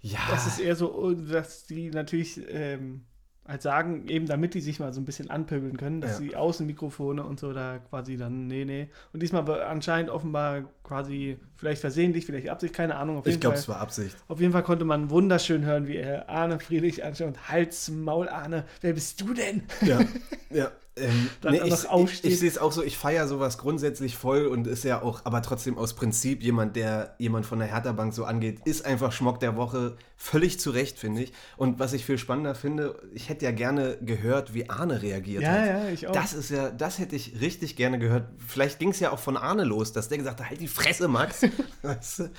[0.00, 0.18] Ja.
[0.30, 3.02] Das ist eher so, dass die natürlich ähm,
[3.48, 6.24] halt sagen, eben damit die sich mal so ein bisschen anpöbeln können, dass Ja.
[6.26, 8.88] die Außenmikrofone und so da quasi dann, nee, nee.
[9.12, 13.18] Und diesmal war anscheinend offenbar quasi, vielleicht versehentlich, vielleicht Absicht, keine Ahnung.
[13.18, 14.16] Auf ich glaube, es war Absicht.
[14.28, 18.28] auf jeden Fall konnte man wunderschön hören, wie er Arne Friedrich anschaut und Hals, Maul,
[18.28, 19.62] Arne, wer bist du denn?
[19.82, 20.00] Ja,
[20.50, 20.70] ja.
[20.98, 24.66] Ähm, nee, ich ich, ich sehe es auch so, ich feiere sowas grundsätzlich voll und
[24.66, 28.60] ist ja auch, aber trotzdem aus Prinzip jemand, der jemand von der Hertha-Bank so angeht,
[28.64, 29.96] ist einfach Schmock der Woche.
[30.18, 31.32] Völlig zu Recht, finde ich.
[31.58, 35.50] Und was ich viel spannender finde, ich hätte ja gerne gehört, wie Arne reagiert Ja,
[35.50, 35.66] hat.
[35.66, 36.12] ja, ich auch.
[36.12, 38.28] Das ist ja, das hätte ich richtig gerne gehört.
[38.46, 41.08] Vielleicht ging es ja auch von Arne los, dass der gesagt hat, halt die Fresse,
[41.08, 41.42] Max.
[41.82, 42.30] weißt du?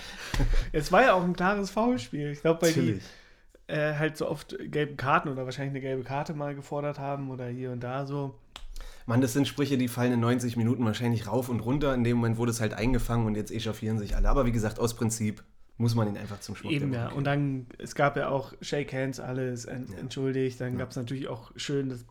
[0.72, 2.32] Es war ja auch ein klares Foulspiel.
[2.32, 3.00] Ich glaube, weil die
[3.68, 7.48] äh, halt so oft gelbe Karten oder wahrscheinlich eine gelbe Karte mal gefordert haben oder
[7.48, 8.36] hier und da so.
[9.08, 11.94] Mann, das sind Sprüche, die fallen in 90 Minuten wahrscheinlich rauf und runter.
[11.96, 14.28] In dem Moment wurde es halt eingefangen und jetzt echauffieren sich alle.
[14.28, 15.44] Aber wie gesagt, aus Prinzip
[15.78, 17.08] muss man ihn einfach zum Schmuck Eben ja.
[17.10, 19.98] Und dann, es gab ja auch Shake Hands, alles en Ja.
[20.00, 20.60] entschuldigt.
[20.60, 20.80] Dann Ja.
[20.80, 22.04] gab es natürlich auch schön, das,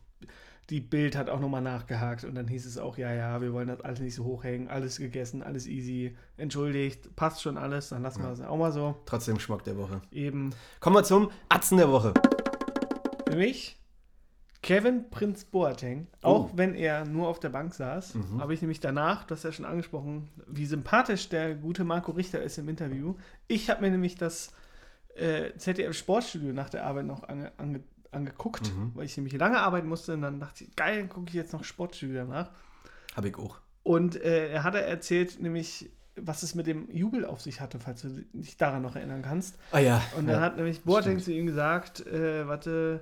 [0.70, 3.68] die Bild hat auch nochmal nachgehakt und dann hieß es auch, ja, ja, wir wollen
[3.68, 8.22] das alles nicht so hochhängen, alles gegessen, alles easy, entschuldigt, passt schon alles, dann lassen
[8.22, 8.96] wir es auch mal so.
[9.04, 10.00] Trotzdem Schmuck der Woche.
[10.10, 12.14] Eben Kommen wir zum Atzen der Woche.
[13.28, 13.76] für mich
[14.66, 18.40] Kevin Prinz Boateng, auch wenn er nur auf der Bank saß, Mhm.
[18.40, 22.42] habe ich nämlich danach, du hast ja schon angesprochen, wie sympathisch der gute Marco Richter
[22.42, 23.14] ist im Interview.
[23.46, 24.52] Ich habe mir nämlich das
[25.14, 28.90] äh, ZDF Sportstudio nach der Arbeit noch ange, ange, angeguckt, Mhm.
[28.94, 31.62] weil ich nämlich lange arbeiten musste und dann dachte ich, geil, gucke ich jetzt noch
[31.64, 32.50] Sportstudio danach.
[33.14, 33.58] Hab ich auch.
[33.84, 38.02] Und äh, er hatte erzählt, nämlich, was es mit dem Jubel auf sich hatte, falls
[38.02, 39.58] du dich daran noch erinnern kannst.
[39.70, 40.02] Ah ja.
[40.18, 40.40] Und dann ja.
[40.42, 41.22] hat nämlich Boateng stimmt.
[41.24, 43.00] zu ihm gesagt, äh, warte,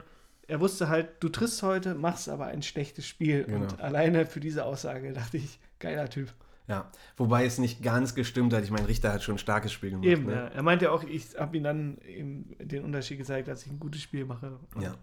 [0.48, 3.44] er wusste halt, du triffst heute, machst aber ein schlechtes Spiel.
[3.44, 3.62] Genau.
[3.62, 6.33] Und alleine für diese Aussage dachte ich, geiler Typ.
[6.66, 6.90] ja.
[7.16, 8.64] Wobei es nicht ganz gestimmt hat.
[8.64, 10.07] Ich meine, Richter hat schon ein starkes Spiel gemacht.
[10.07, 10.33] Eben, ne?
[10.33, 10.46] ja.
[10.48, 14.00] Er meinte auch, ich habe ihm dann eben den Unterschied gezeigt, dass ich ein gutes
[14.02, 14.59] Spiel mache.
[14.80, 14.94] Ja.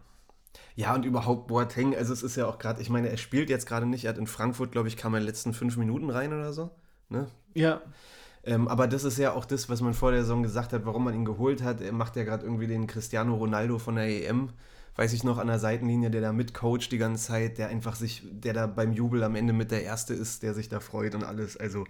[0.76, 3.66] Ja, und überhaupt Boateng, also es ist ja auch gerade, ich meine, er spielt jetzt
[3.66, 6.10] gerade nicht, er hat in Frankfurt, glaube ich, kam er in den letzten fünf Minuten
[6.10, 6.72] rein oder so.
[7.10, 7.28] Ne?
[7.54, 7.82] Ja,
[8.44, 11.04] Ähm, aber das ist ja auch das, was man vor der Saison gesagt hat, warum
[11.04, 11.80] man ihn geholt hat.
[11.80, 14.50] Er macht ja gerade irgendwie den Cristiano Ronaldo von der EM,
[14.96, 18.24] weiß ich noch, an der Seitenlinie, der da mitcoacht die ganze Zeit, der einfach sich,
[18.32, 21.24] der da beim Jubel am Ende mit der Erste ist, der sich da freut und
[21.24, 21.58] alles.
[21.58, 21.86] Also,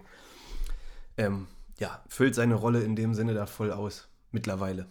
[1.16, 1.46] ähm,
[1.78, 4.08] ja, füllt seine Rolle in dem Sinne da voll aus.
[4.30, 4.86] Mittlerweile.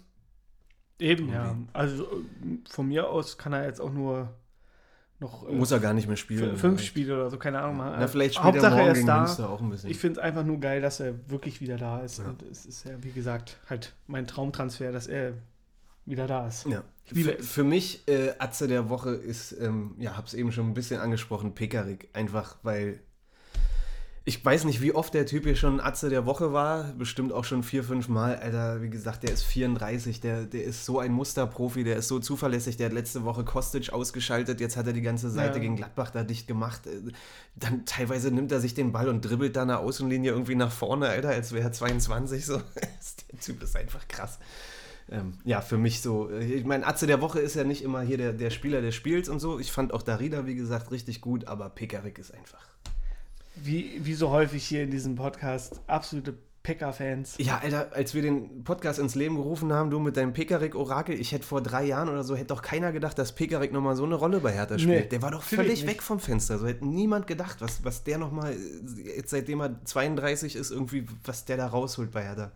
[1.00, 1.48] eben, ja.
[1.48, 1.70] Irgendwie.
[1.74, 4.30] Also äh, von mir aus kann er jetzt auch nur
[5.20, 6.58] noch äh, Muss er gar nicht mehr spielen.
[6.58, 6.86] fünf vielleicht.
[6.86, 7.96] Spiele oder so, keine Ahnung machen.
[8.00, 9.18] Na, vielleicht spielt Hauptsache er morgen er ist da.
[9.22, 9.90] Münster auch ein bisschen.
[9.90, 12.20] Ich finde es einfach nur geil, dass er wirklich wieder da ist.
[12.20, 12.26] Ja.
[12.26, 15.34] Und es ist ja, wie gesagt, halt mein Traumtransfer, dass er
[16.06, 16.66] wieder da ist.
[16.66, 16.84] Ja.
[17.14, 21.00] Für, für mich, äh, Atze der Woche ist, ähm, ja, hab's eben schon ein bisschen
[21.00, 22.10] angesprochen, Pekarik.
[22.14, 23.02] Einfach, weil
[24.24, 26.94] ich weiß nicht, wie oft der Typ hier schon Atze der Woche war.
[26.94, 28.36] Bestimmt auch schon vier, fünf Mal.
[28.36, 32.20] Alter, wie gesagt, der ist 34, der, der ist so ein Musterprofi, der ist so
[32.20, 32.78] zuverlässig.
[32.78, 35.62] Der hat letzte Woche Kostic ausgeschaltet, jetzt hat er die ganze Seite Ja.
[35.62, 36.86] gegen Gladbach da dicht gemacht.
[36.86, 37.12] Äh,
[37.56, 41.10] Dann teilweise nimmt er sich den Ball und dribbelt da eine Außenlinie irgendwie nach vorne,
[41.10, 42.46] Alter, als wäre er 22.
[42.46, 42.58] So.
[43.32, 44.38] der Typ ist einfach krass
[45.12, 48.02] ähm, ja, für mich so, äh, ich meine, Atze der Woche ist ja nicht immer
[48.02, 49.60] hier der, der Spieler des Spiels und so.
[49.60, 52.66] Ich fand auch Darida, wie gesagt, richtig gut, aber Pekarik ist einfach.
[53.56, 57.36] Wie, wie so häufig hier in diesem Podcast, absolute Packer-Fans.
[57.40, 61.32] Ja, Alter, als wir den Podcast ins Leben gerufen haben, du mit deinem Pekarik-Orakel, ich
[61.32, 64.16] hätte vor drei Jahren oder so, hätte doch keiner gedacht, dass Pekarik nochmal so eine
[64.16, 65.04] Rolle bei Hertha spielt.
[65.04, 66.60] Nee, der war doch völlig weg vom Fenster.
[66.60, 68.56] So hätte niemand gedacht, was, was der nochmal,
[69.16, 72.52] jetzt seitdem er 32 ist, irgendwie, was der da rausholt bei Hertha.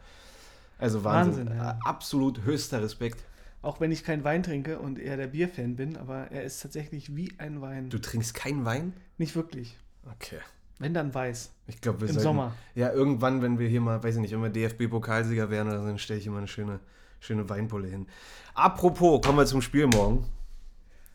[0.78, 1.48] Also Wahnsinn.
[1.48, 1.80] Wahnsinn, ja.
[1.84, 3.24] Absolut höchster Respekt.
[3.62, 7.16] Auch wenn ich keinen Wein trinke und eher der Bierfan bin, aber er ist tatsächlich
[7.16, 7.90] wie ein Wein.
[7.90, 8.94] Du trinkst keinen Wein?
[9.18, 9.76] Nicht wirklich.
[10.12, 10.38] Okay.
[10.78, 11.52] Wenn dann weiß.
[11.68, 12.54] Ich glaube, wir Im sollten, Sommer.
[12.76, 15.88] Ja, irgendwann, wenn wir hier mal, weiß ich nicht, wenn wir DFB-Pokalsieger werden oder so,
[15.88, 16.80] dann stelle ich immer eine schöne,
[17.20, 18.08] schöne Weinpulle hin.
[18.54, 20.28] Apropos, kommen wir zum Spiel morgen.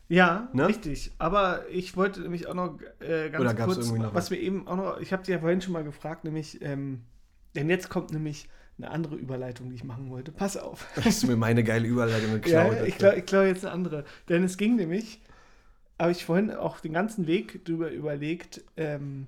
[0.08, 0.66] Ja, Ne?
[0.66, 1.12] richtig.
[1.18, 4.76] Aber ich wollte nämlich auch noch äh, ganz kurz, irgendwie noch was wir eben auch
[4.76, 7.02] noch, ich habe dir ja vorhin schon mal gefragt, nämlich, ähm,
[7.54, 8.48] denn jetzt kommt nämlich
[8.82, 10.32] eine andere Überleitung, die ich machen wollte.
[10.32, 10.86] Pass auf.
[11.04, 12.38] Hast du mir meine geile Überleitung Ja,
[12.68, 12.86] geklaut?
[12.86, 14.04] ich glaube glaub jetzt eine andere.
[14.28, 15.20] Denn es ging nämlich,
[15.98, 19.26] habe ich vorhin auch den ganzen Weg drüber überlegt, ähm,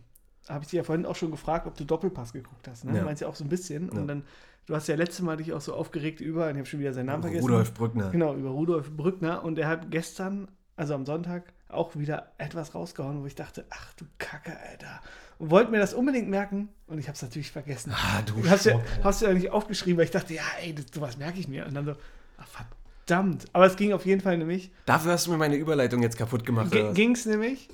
[0.49, 2.85] habe ich dir ja vorhin auch schon gefragt, ob du Doppelpass geguckt hast.
[2.85, 2.93] Ne?
[2.93, 3.01] Ja.
[3.01, 3.91] Du meinst ja auch so ein bisschen.
[3.93, 4.01] Ja.
[4.01, 4.25] Und dann,
[4.67, 6.93] du hast ja letztes Mal dich auch so aufgeregt über, und ich habe schon wieder
[6.93, 7.45] seinen Namen vergessen.
[7.45, 8.11] Rudolf Brückner.
[8.11, 9.45] Genau, über Rudolf Brückner.
[9.45, 13.95] Und er hat gestern, also am Sonntag, auch wieder etwas rausgehauen, wo ich dachte, ach
[13.95, 15.01] du Kacke, Alter.
[15.43, 16.69] Und wollte mir das unbedingt merken.
[16.87, 17.93] Und ich habe es natürlich vergessen.
[17.93, 20.85] Ah, du hast ja, hast du ja nicht aufgeschrieben, weil ich dachte, ja, ey, das,
[20.95, 21.67] sowas merke ich mir.
[21.67, 21.97] Und dann so,
[22.39, 23.47] ach, verdammt.
[23.53, 26.47] Aber es ging auf jeden Fall nämlich, Dafür hast du mir meine Überleitung jetzt kaputt
[26.47, 26.71] gemacht.
[26.95, 27.69] ging es nämlich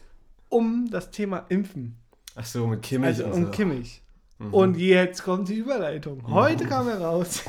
[0.49, 1.95] um das Thema Impfen.
[2.37, 3.51] Ach so, mit Kimmich Also und um so.
[3.51, 4.01] Kimmich.
[4.39, 4.55] Mhm.
[4.55, 6.27] Und jetzt kommt die Überleitung.
[6.27, 7.43] Heute kam heraus,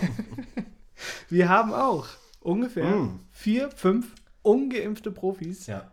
[1.29, 2.07] wir haben auch
[2.41, 3.19] ungefähr Mhm.
[3.31, 4.07] vier, fünf
[4.41, 5.89] ungeimpfte Profis, Ja.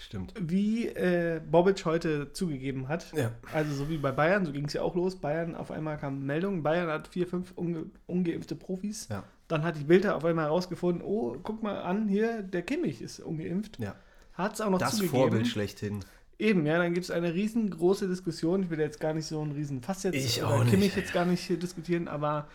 [0.00, 0.32] Stimmt.
[0.40, 3.12] wie äh, Bobic heute zugegeben hat.
[3.16, 3.32] Ja.
[3.52, 5.16] Also so wie bei Bayern, so ging es ja auch los.
[5.16, 9.08] Bayern, auf einmal kam Meldung, Bayern hat vier, fünf unge ungeimpfte Profis.
[9.10, 9.24] Ja.
[9.48, 13.18] Dann hat die Bilder auf einmal herausgefunden, oh, guck mal an, hier, der Kimmich ist
[13.18, 13.80] ungeimpft.
[13.80, 13.96] Ja.
[14.34, 15.18] Hat es auch noch Das zugegeben.
[15.18, 16.04] Vorbild schlechthin.
[16.38, 18.62] Eben, ja, dann gibt es eine riesengroße Diskussion.
[18.62, 21.12] Ich will jetzt gar nicht so einen riesen Fass jetzt Ich auch nicht, Kimmich jetzt
[21.12, 22.46] gar nicht hier diskutieren, aber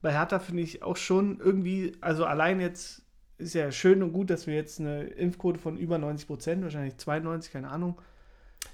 [0.00, 3.02] bei Hertha finde ich auch schon irgendwie, also allein jetzt
[3.38, 6.96] ist ja schön und gut, dass wir jetzt eine Impfquote von über 90 Prozent, wahrscheinlich
[6.96, 8.00] 92, keine Ahnung.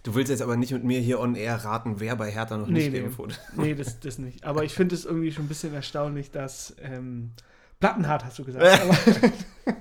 [0.02, 2.66] Du willst jetzt aber nicht mit mir hier on air raten, wer bei Hertha noch
[2.66, 3.00] Nee, nicht nee.
[3.00, 3.34] geimpft wurde.
[3.56, 4.44] Nee, das, das nicht.
[4.44, 7.32] Aber ich finde es irgendwie schon ein bisschen erstaunlich, dass ähm,
[7.78, 8.66] Plattenhart hast du gesagt.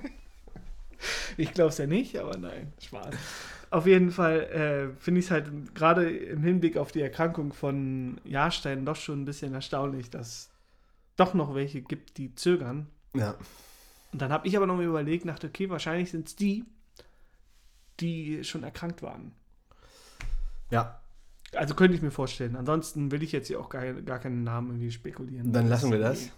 [1.36, 3.14] ich glaube es ja nicht, aber nein, Spaß.
[3.70, 8.20] Auf jeden Fall äh, finde ich es halt gerade im Hinblick auf die Erkrankung von
[8.24, 10.50] Jahrstein doch schon ein bisschen erstaunlich, dass
[11.16, 12.88] doch noch welche gibt, die zögern.
[13.16, 13.34] Ja.
[14.12, 16.64] Und dann habe ich aber noch mal überlegt, dachte, okay, wahrscheinlich sind es die,
[18.00, 19.32] die schon erkrankt waren.
[20.70, 21.00] Ja.
[21.54, 22.56] Also könnte ich mir vorstellen.
[22.56, 25.52] Ansonsten will ich jetzt hier auch gar, gar keinen Namen irgendwie spekulieren.
[25.52, 26.30] Dann lassen wir das.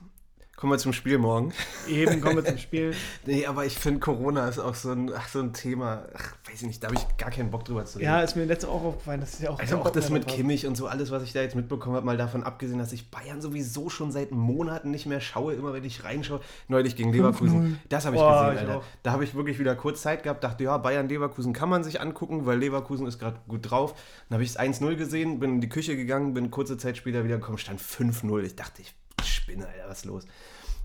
[0.57, 1.53] Kommen wir zum Spiel morgen.
[1.89, 2.95] Eben, kommen wir zum Spiel.
[3.27, 6.05] Nee, aber ich finde, Corona ist auch so ein, ach, so ein Thema.
[6.15, 8.09] Ach, weiß ich nicht, da habe ich gar keinen Bock drüber zu reden.
[8.09, 10.29] Ja, ist mir letztes auch aufgefallen, das ist ja auch Also auch das mit.
[10.29, 13.11] Kimmich und so alles, was ich da jetzt mitbekommen habe, mal davon abgesehen, dass ich
[13.11, 16.41] Bayern sowieso schon seit Monaten nicht mehr schaue, immer wenn ich reinschaue.
[16.69, 17.75] Neulich gegen Leverkusen.
[17.75, 17.77] 5-0.
[17.89, 18.79] Das habe ich Boah, gesehen, ich Alter.
[18.81, 18.85] auch.
[19.03, 22.47] Da habe ich wirklich wieder kurz Zeit gehabt, dachte, ja, Bayern-Leverkusen kann man sich angucken,
[22.47, 23.95] weil Leverkusen ist gerade gut drauf.
[24.29, 27.25] Dann habe ich es 1-0 gesehen, bin in die Küche gegangen, bin kurze Zeit später
[27.25, 28.43] wieder gekommen, stand 5-0.
[28.45, 28.95] Ich dachte, ich
[29.29, 30.25] spinne, Alter, was ist los?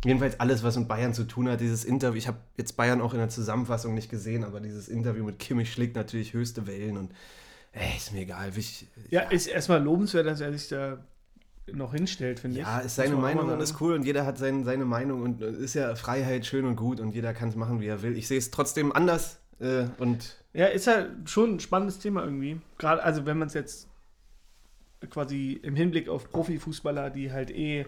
[0.06, 3.14] Jedenfalls alles, was mit Bayern zu tun hat, dieses Interview, ich habe jetzt Bayern auch
[3.14, 7.12] in der Zusammenfassung nicht gesehen, aber dieses Interview mit Kimmich schlägt natürlich höchste Wellen und
[7.74, 8.52] ey, ist mir egal.
[8.56, 11.04] Ich, Ja, ist erstmal lobenswert, dass er sich da
[11.74, 12.66] noch hinstellt, finde ich.
[12.66, 15.52] Ja, ist seine Meinung und ist cool und jeder hat sein, seine Meinung und äh,
[15.52, 18.18] ist ja Freiheit schön und gut und jeder kann es machen, wie er will.
[18.18, 22.60] Ich sehe es trotzdem anders äh, und Ja, ist halt schon ein spannendes Thema irgendwie.
[22.78, 23.88] Gerade, also wenn man es jetzt
[25.10, 27.86] quasi im Hinblick auf Profifußballer, die halt eh,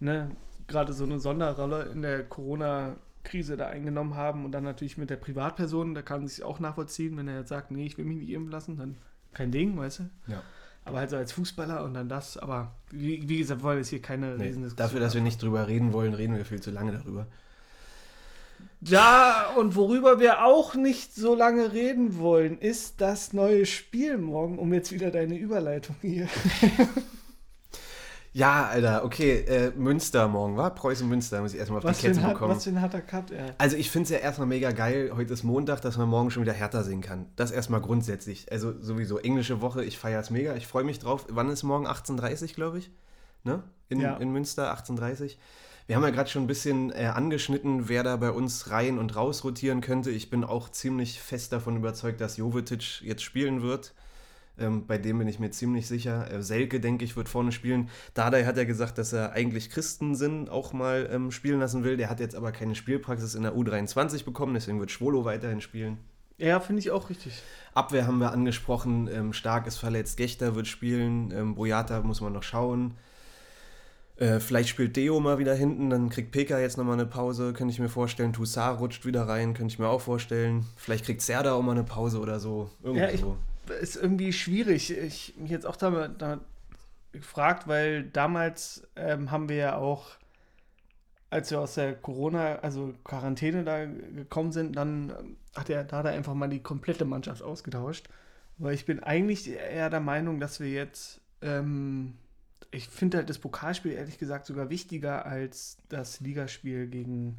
[0.00, 0.30] ne,
[0.66, 5.16] gerade so eine Sonderrolle in der Corona-Krise da eingenommen haben und dann natürlich mit der
[5.16, 8.30] Privatperson, da kann sich auch nachvollziehen, wenn er jetzt sagt, nee, ich will mich nicht
[8.30, 8.96] impfen lassen, dann
[9.32, 10.10] kein Ding, weißt du?
[10.26, 10.42] Ja.
[10.84, 13.88] Aber halt so als Fußballer und dann das, aber wie, wie gesagt, wir wollen jetzt
[13.88, 16.92] hier keine nee, dafür, dass wir nicht drüber reden wollen, reden wir viel zu lange
[16.92, 17.26] darüber.
[18.80, 24.58] Da und worüber wir auch nicht so lange reden wollen, ist das neue Spiel morgen,
[24.58, 26.28] um jetzt wieder deine Überleitung hier.
[28.36, 32.08] Ja, Alter, okay, äh, Münster morgen, war Preußen Münster, muss ich erstmal auf Was die
[32.08, 32.54] Kette hat- bekommen.
[32.54, 33.52] was für ein harter Cut, ey.
[33.56, 36.42] Also ich finde es ja erstmal mega geil, heute ist Montag, dass man morgen schon
[36.42, 37.24] wieder härter sehen kann.
[37.36, 38.52] Das erstmal grundsätzlich.
[38.52, 41.24] Also sowieso englische Woche, ich feiere es mega, ich freue mich drauf.
[41.30, 41.86] Wann ist morgen?
[41.86, 42.90] 18.30 glaube ich,
[43.42, 43.62] ne?
[43.88, 44.18] In, Ja.
[44.18, 45.38] in Münster, 18.30
[45.86, 49.16] Wir haben ja gerade schon ein bisschen äh, angeschnitten, wer da bei uns rein und
[49.16, 50.10] raus rotieren könnte.
[50.10, 53.94] Ich bin auch ziemlich fest davon überzeugt, dass Jovetic jetzt spielen wird.
[54.58, 56.30] Ähm, bei dem bin ich mir ziemlich sicher.
[56.32, 57.90] Äh, Selke, denke ich, wird vorne spielen.
[58.14, 61.96] Dardai hat ja gesagt, dass er eigentlich Christensen auch mal ähm, spielen lassen will.
[61.96, 65.98] Der hat jetzt aber keine Spielpraxis in der U23 bekommen, deswegen wird Schwolo weiterhin spielen.
[66.38, 67.42] Ja, finde ich auch richtig.
[67.74, 69.08] Abwehr haben wir angesprochen.
[69.12, 71.30] Ähm, Stark ist verletzt, Gechter wird spielen.
[71.32, 72.94] Ähm, Boyata muss man noch schauen.
[74.16, 77.72] Äh, vielleicht spielt Deo mal wieder hinten, dann kriegt Peka jetzt nochmal eine Pause, könnte
[77.72, 78.32] ich mir vorstellen.
[78.32, 80.64] Toussaint rutscht wieder rein, könnte ich mir auch vorstellen.
[80.76, 82.70] Vielleicht kriegt Serda auch mal eine Pause oder so.
[82.82, 83.36] Irgendwie Ja, ich- so.
[83.80, 84.90] Ist irgendwie schwierig.
[84.90, 86.40] Ich mich jetzt auch da, da
[87.12, 90.16] gefragt, weil damals ähm, haben wir ja auch,
[91.30, 96.02] als wir aus der Corona, also Quarantäne da gekommen sind, dann ähm, hat er da
[96.02, 98.08] einfach mal die komplette Mannschaft ausgetauscht.
[98.58, 102.14] Weil ich bin eigentlich eher der Meinung, dass wir jetzt, ähm,
[102.70, 107.38] ich finde halt das Pokalspiel ehrlich gesagt sogar wichtiger als das Ligaspiel gegen,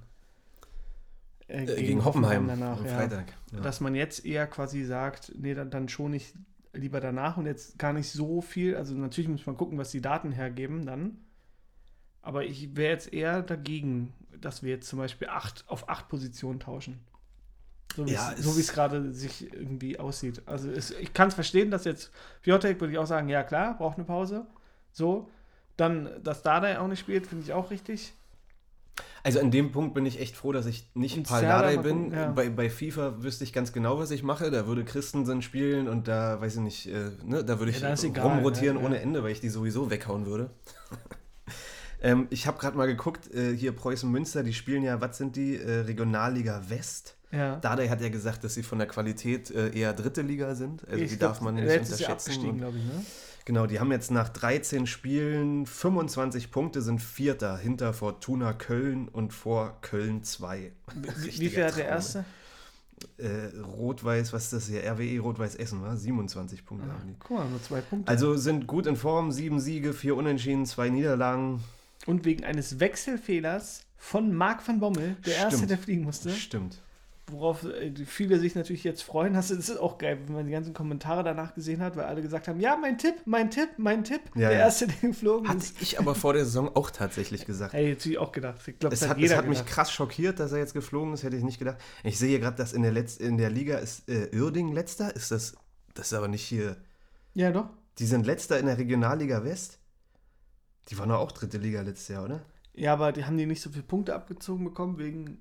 [1.48, 2.80] äh, Äh, gegen Hoffenheim danach.
[2.80, 3.34] am ja Freitag.
[3.52, 3.62] Ja.
[3.62, 6.34] dass man jetzt eher quasi sagt, nee, dann, dann schon nicht
[6.74, 8.76] lieber danach und jetzt gar nicht so viel.
[8.76, 11.18] Also natürlich muss man gucken, was die Daten hergeben dann.
[12.22, 16.60] Aber ich wäre jetzt eher dagegen, dass wir jetzt zum Beispiel acht, auf acht Positionen
[16.60, 17.00] tauschen.
[17.96, 20.42] So wie Ja, so es gerade sich irgendwie aussieht.
[20.46, 23.78] Also es, ich kann es verstehen, dass jetzt Piotek würde ich auch sagen, ja klar,
[23.78, 24.46] braucht eine Pause.
[24.92, 25.30] So.
[25.78, 28.14] Dann, dass Dardai auch nicht spielt, finde ich auch richtig.
[29.24, 32.04] Also an dem Punkt bin ich echt froh, dass ich nicht mal bin.
[32.06, 32.32] gucken, ja.
[32.32, 34.50] bei, bei FIFA wüsste ich ganz genau, was ich mache.
[34.52, 37.94] Da würde Christensen spielen und da, weiß ich nicht, äh, ne, da würde ich Ja,
[37.94, 38.88] ist egal, rumrotieren ja, ja.
[38.88, 40.50] ohne Ende, weil ich die sowieso weghauen würde.
[42.02, 45.36] ähm, ich habe gerade mal geguckt, äh, hier Preußen Münster, die spielen ja, was sind
[45.36, 45.58] die?
[45.58, 47.16] Äh, Regionalliga West.
[47.32, 47.58] Ja.
[47.58, 50.88] Dardai hat ja gesagt, dass sie von der Qualität äh, eher dritte Liga sind.
[50.88, 52.06] Also Ich die glaub, darf man nicht unterschätzen.
[52.12, 53.06] abgestiegen, Und- glaube ich, ne?
[53.48, 59.32] Genau, die haben jetzt nach 13 Spielen 25 Punkte, sind Vierter hinter Fortuna Köln und
[59.32, 60.74] vor Köln 2.
[60.96, 62.26] Wie, wie viel hat der erste?
[63.18, 64.84] Äh, Rot-Weiß, was ist das hier?
[64.84, 67.16] RWE Rot-Weiß Essen, war 27 Punkte haben die.
[67.20, 68.12] Guck mal, nur zwei Punkte.
[68.12, 71.64] Also sind gut in Form, sieben Siege, vier Unentschieden, zwei Niederlagen.
[72.06, 75.54] Und wegen eines Wechselfehlers von Marc van Bommel, der Stimmt.
[75.54, 76.82] Erste, der fliegen musste, Stimmt.
[77.30, 79.36] Worauf äh, viele sich natürlich jetzt freuen.
[79.36, 82.06] Hast du, das ist auch geil, wenn man die ganzen Kommentare danach gesehen hat, weil
[82.06, 84.22] alle gesagt haben, ja, mein Tipp, mein Tipp, mein Tipp.
[84.36, 84.66] Ja, der ja.
[84.66, 85.82] Erste, der geflogen Hatte ist.
[85.82, 87.74] ich aber vor der Saison auch tatsächlich gesagt.
[87.74, 88.60] Ey, jetzt ich auch gedacht.
[88.68, 89.74] Ich glaube, Es hat, hat es hat mich gedacht.
[89.74, 91.78] krass schockiert, dass er jetzt geflogen ist, hätte ich nicht gedacht.
[92.04, 95.16] Ich sehe hier gerade, dass in der, Letz-, in der Liga ist äh, Uerding letzter.
[95.16, 95.56] Ist das,
[95.94, 96.78] das ist aber nicht hier.
[97.34, 97.70] Ja, doch.
[98.00, 99.80] Die sind letzter in der Regionalliga West.
[100.90, 102.42] Die waren doch auch dritte Liga letztes Jahr, oder?
[102.74, 105.40] Ja, aber die haben die nicht so viele Punkte abgezogen bekommen wegen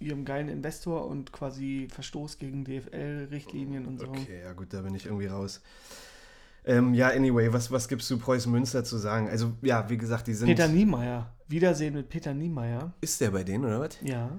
[0.00, 4.08] ihrem geilen Investor und quasi Verstoß gegen DFL-Richtlinien und so.
[4.08, 5.60] Okay, ja gut, da bin ich irgendwie raus.
[6.64, 9.28] Ähm, ja, anyway, was, was gibst du Preußen Münster zu sagen?
[9.28, 10.48] Also, ja, wie gesagt, die sind.
[10.48, 11.32] Peter Niemeyer.
[11.48, 12.92] Wiedersehen mit Peter Niemeyer.
[13.00, 13.98] ist der bei denen, oder was?
[14.02, 14.38] Ja.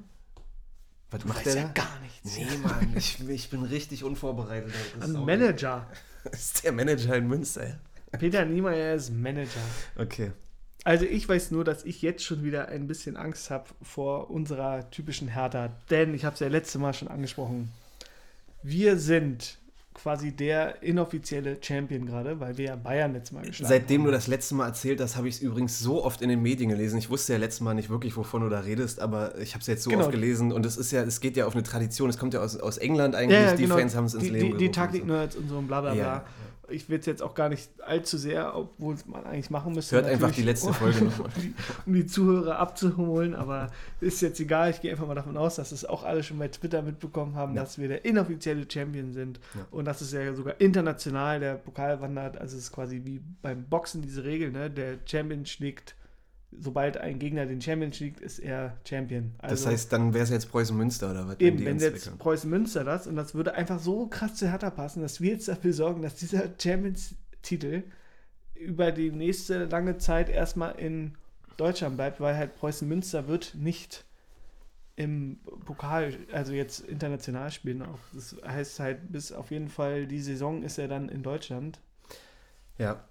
[1.09, 1.73] Was Du macht weißt der ja da?
[1.73, 2.37] gar nichts.
[2.37, 4.71] Nee, Mann, ich, ich bin richtig unvorbereitet.
[5.01, 5.87] Ein Manager.
[6.31, 7.79] ist der Manager in Münster?
[8.11, 9.61] Peter Niemeyer ist Manager.
[9.95, 10.31] Okay.
[10.85, 14.89] Also ich weiß nur, dass ich jetzt schon wieder ein bisschen Angst habe vor unserer
[14.91, 15.69] typischen Hertha.
[15.89, 17.69] Denn, ich habe es ja letzte Mal schon angesprochen,
[18.63, 19.57] wir sind
[19.93, 24.05] quasi der inoffizielle Champion gerade, weil wir ja Bayern letztes Mal geschlagen Seitdem haben.
[24.05, 26.69] du das letzte Mal erzählt hast, habe ich es übrigens so oft in den Medien
[26.69, 26.97] gelesen.
[26.97, 29.67] Ich wusste ja letztes Mal nicht wirklich, wovon du da redest, aber ich habe es
[29.67, 30.03] jetzt so Genau.
[30.03, 32.09] oft gelesen und es ist ja, es geht ja auf eine Tradition.
[32.09, 33.39] Es kommt ja aus, aus England eigentlich.
[33.39, 33.75] ja, ja, die genau.
[33.75, 34.73] Fans haben es ins die, Leben die, die gerufen.
[34.73, 36.01] Taktik-Nerds und so und bla bla bla.
[36.01, 36.25] Ja.
[36.71, 39.95] Ich will es jetzt auch gar nicht allzu sehr, obwohl es man eigentlich machen müsste.
[39.95, 41.27] Hört einfach die letzte Folge nochmal.
[41.35, 41.53] um, die,
[41.85, 44.69] um die Zuhörer abzuholen, aber ist jetzt egal.
[44.71, 47.55] Ich gehe einfach mal davon aus, dass es auch alle schon bei Twitter mitbekommen haben,
[47.55, 47.61] Ja.
[47.63, 49.65] dass wir der inoffizielle Champion sind Ja.
[49.71, 52.37] und dass es ja sogar international der Pokal wandert.
[52.37, 54.69] Also es ist quasi wie beim Boxen diese Regel, ne?
[54.69, 55.95] Der Champion schlägt,
[56.51, 59.33] sobald ein Gegner den Champion schlägt, ist er Champion.
[59.37, 61.39] Also Das heißt, dann wäre es jetzt Preußen Münster oder was?
[61.39, 62.17] Eben, wenn jetzt Wickeln?
[62.17, 65.47] Preußen Münster das und das würde einfach so krass zu Hertha passen, dass wir jetzt
[65.47, 67.83] dafür sorgen, dass dieser Champions-Titel
[68.55, 71.15] über die nächste lange Zeit erstmal in
[71.57, 74.05] Deutschland bleibt, weil halt Preußen Münster wird nicht
[74.95, 77.99] im Pokal, also jetzt international spielen auch.
[78.13, 81.79] Das heißt halt, bis auf jeden Fall die Saison ist er dann in Deutschland.
[82.77, 83.05] Ja.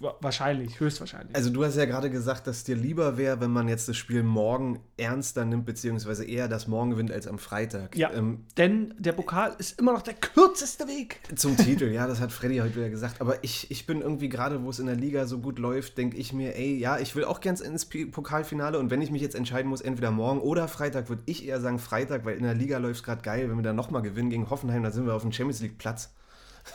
[0.00, 1.36] Wa- Wahrscheinlich, höchstwahrscheinlich.
[1.36, 4.22] Also du hast ja gerade gesagt, dass dir lieber wäre, wenn man jetzt das Spiel
[4.24, 7.96] morgen ernster nimmt, beziehungsweise eher das morgen gewinnt als am Freitag.
[7.96, 11.20] ja, Ähm, denn der Pokal ist immer noch der kürzeste Weg.
[11.36, 13.20] zum Titel, ja, das hat Freddy heute wieder gesagt.
[13.20, 16.16] Aber ich, ich bin irgendwie gerade, wo es in der Liga so gut läuft, denke
[16.16, 19.22] ich mir, ey, ja, ich will auch ganz ins P- Pokalfinale und wenn ich mich
[19.22, 22.54] jetzt entscheiden muss, entweder morgen oder Freitag, würde ich eher sagen Freitag, weil in der
[22.54, 23.48] Liga läuft es gerade geil.
[23.48, 26.10] Wenn wir dann nochmal gewinnen gegen Hoffenheim, dann sind wir auf dem Champions League Platz.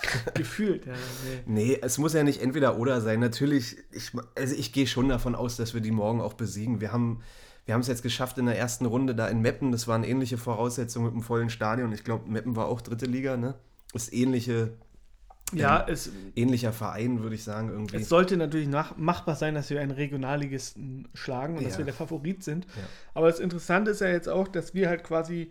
[0.33, 0.93] Gefühlt, ja.
[1.45, 1.65] Nee.
[1.65, 3.19] Nee, es muss ja nicht entweder oder sein.
[3.19, 6.81] Natürlich, ich, also ich gehe schon davon aus, dass wir die morgen auch besiegen.
[6.81, 7.21] Wir haben
[7.65, 9.71] wir haben es jetzt geschafft in der ersten Runde da in Meppen.
[9.71, 11.93] Das waren ähnliche Voraussetzungen mit einem vollen Stadion.
[11.93, 13.55] Ich glaube, Meppen war auch dritte Liga, ne?
[13.93, 14.73] Ist ähnliche,
[15.53, 17.95] Ja, es, ähnlicher Verein, würde ich sagen, irgendwie.
[17.95, 21.77] es sollte natürlich nach, machbar sein, dass wir einen Regionalligisten schlagen und dass Ja.
[21.79, 22.65] wir der Favorit sind.
[22.65, 22.83] Ja.
[23.13, 25.49] Aber das Interessante ist ja jetzt auch, dass wir halt quasi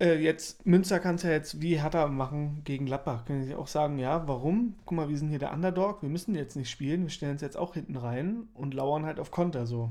[0.00, 3.24] äh, jetzt, Münster kann es ja jetzt wie Hertha machen gegen Gladbach.
[3.24, 4.74] Können Sie auch sagen, ja, warum?
[4.84, 7.42] Guck mal, wir sind hier der Underdog, wir müssen jetzt nicht spielen, wir stellen uns
[7.42, 9.90] jetzt auch hinten rein und lauern halt auf Konter so.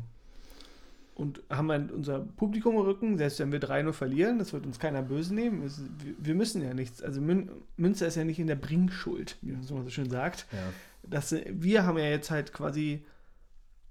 [1.16, 4.80] Und haben halt unser Publikum im Rücken, selbst wenn wir 3-0 verlieren, das wird uns
[4.80, 5.64] keiner böse nehmen.
[5.64, 7.02] Es- wir- Wir müssen ja nichts.
[7.02, 10.46] Also Mün Münster ist ja nicht in der Bringschuld, wie man so so schön sagt
[10.52, 10.58] ja.
[11.04, 13.06] das, wir haben ja jetzt halt quasi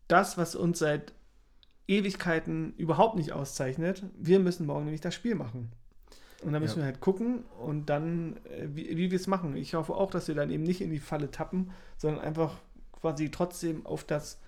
[0.06, 1.14] das, was uns seit
[1.88, 4.04] Ewigkeiten überhaupt nicht auszeichnet.
[4.18, 5.70] Wir müssen morgen nämlich das Spiel machen.
[6.44, 6.82] Und da müssen Ja.
[6.82, 9.56] wir halt gucken und dann, äh, wie, wie wir es machen.
[9.56, 12.58] Ich hoffe auch, dass wir dann eben nicht in die Falle tappen, sondern einfach
[13.00, 14.38] quasi trotzdem auf das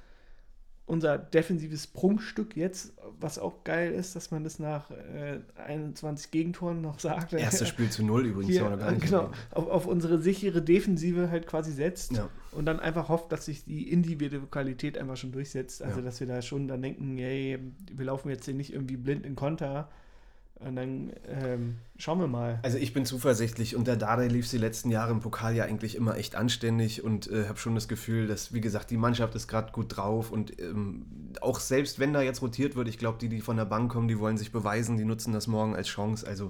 [0.89, 6.81] unser defensives Prunkstück jetzt, was auch geil ist, dass man das nach äh, 21 Gegentoren
[6.81, 7.33] noch sagt.
[7.33, 8.53] Erstes Spiel zu null übrigens.
[8.53, 12.29] Hier, noch gar nicht genau, auf, auf unsere sichere Defensive halt quasi setzt Ja.
[12.53, 15.83] und dann einfach hofft, dass sich die individuelle Qualität einfach schon durchsetzt.
[15.83, 16.05] Also, Ja.
[16.05, 17.59] dass wir da schon dann denken, hey,
[17.93, 19.89] wir laufen jetzt hier nicht irgendwie blind in Konter.
[20.59, 22.59] Und dann ähm, schauen wir mal.
[22.63, 23.77] Also ich bin zuversichtlich.
[23.77, 27.47] Unter Dardai lief die letzten Jahre im Pokal ja eigentlich immer echt anständig und äh,
[27.47, 31.05] habe schon das Gefühl, dass, wie gesagt, die Mannschaft ist gerade gut drauf und ähm,
[31.43, 34.09] auch selbst wenn da jetzt rotiert wird, ich glaube, die, die von der Bank kommen,
[34.09, 36.27] die wollen sich beweisen, die nutzen das morgen als Chance.
[36.27, 36.49] Also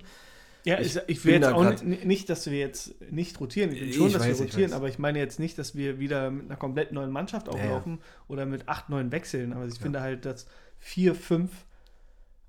[0.64, 3.72] Ja, ich ich, ich will jetzt auch grad- ni- nicht, dass wir jetzt nicht rotieren.
[3.72, 4.76] Ich will Ich schon, dass weiß, wir ich rotieren, weiß.
[4.76, 7.98] aber ich meine jetzt nicht, dass wir wieder mit einer komplett neuen Mannschaft auflaufen
[8.28, 9.52] oder mit acht, neun Wechseln.
[9.52, 9.80] Aber ich Ja.
[9.82, 10.46] finde halt, dass
[10.78, 11.50] vier, fünf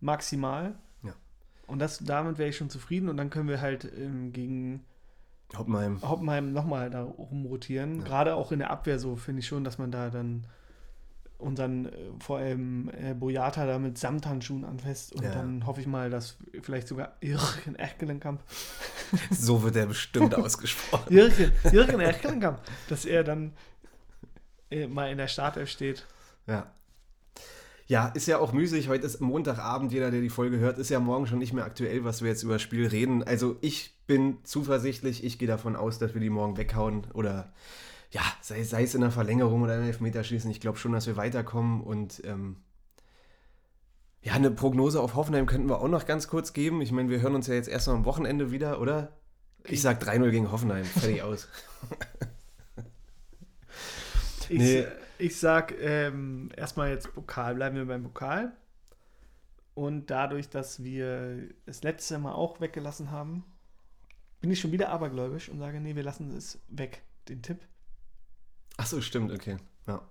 [0.01, 0.75] maximal.
[1.67, 4.85] Und das, damit wäre ich schon zufrieden und dann können wir halt ähm, gegen
[5.55, 6.01] Hoppenheim.
[6.01, 7.99] Hoppenheim nochmal da rumrotieren.
[7.99, 8.03] Ja.
[8.05, 10.45] Gerade auch in der Abwehr so finde ich schon, dass man da dann
[11.37, 15.31] unseren äh, vor allem äh, Boyata da mit Samthandschuhen anfasst und Ja.
[15.31, 18.41] dann hoffe ich mal, dass vielleicht sogar Jürgen Erkelenkamp
[19.31, 21.13] So wird er bestimmt ausgesprochen.
[21.13, 23.53] Jürgen, Jürgen Erkelenkamp, dass er dann
[24.71, 26.05] äh, mal in der Startelf steht.
[26.47, 26.71] Ja.
[27.87, 28.89] Ja, ist ja auch müßig.
[28.89, 29.93] Heute ist Montagabend.
[29.93, 32.43] Jeder, der die Folge hört, ist ja morgen schon nicht mehr aktuell, was wir jetzt
[32.43, 33.23] über das Spiel reden.
[33.23, 35.23] Also ich bin zuversichtlich.
[35.23, 37.07] Ich gehe davon aus, dass wir die morgen weghauen.
[37.13, 37.53] Oder
[38.11, 40.51] ja, sei, sei es in der Verlängerung oder im Elfmeterschießen.
[40.51, 41.79] Ich glaube schon, dass wir weiterkommen.
[41.79, 42.57] Und ähm,
[44.21, 46.81] ja, eine Prognose auf Hoffenheim könnten wir auch noch ganz kurz geben.
[46.81, 49.13] Ich meine, wir hören uns ja jetzt erst mal am Wochenende wieder, oder?
[49.63, 50.83] Ich sag 3-0 gegen Hoffenheim.
[50.83, 51.47] Fertig aus.
[54.49, 54.85] Ich, Nee.
[55.19, 58.55] Ich sag ähm, erstmal jetzt Pokal, bleiben wir beim Pokal.
[59.73, 63.43] Und dadurch, dass wir das letzte Mal auch weggelassen haben,
[64.41, 67.59] bin ich schon wieder abergläubisch und sage, nee, wir lassen es weg, den Tipp.
[68.77, 69.57] Ach so, stimmt, okay.
[69.85, 70.01] Ja.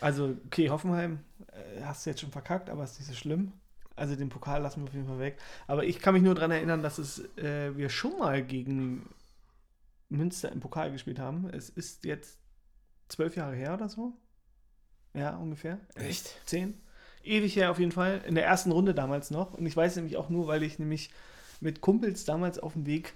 [0.00, 3.52] Also, okay, Hoffenheim äh, hast du jetzt schon verkackt, aber ist nicht so schlimm.
[3.96, 5.38] Also den Pokal lassen wir auf jeden Fall weg.
[5.66, 9.08] Aber ich kann mich nur daran erinnern, dass es, äh, wir schon mal gegen
[10.08, 11.48] Münster im Pokal gespielt haben.
[11.50, 12.38] Es ist jetzt
[13.14, 14.12] zwölf Jahre her oder so.
[15.14, 15.78] Ja, ungefähr.
[15.94, 16.40] Echt?
[16.46, 16.74] Zehn.
[17.22, 18.20] Ewig her auf jeden Fall.
[18.26, 19.54] In der ersten Runde damals noch.
[19.54, 21.10] Und ich weiß nämlich auch nur, weil ich nämlich
[21.60, 23.14] mit Kumpels damals auf dem Weg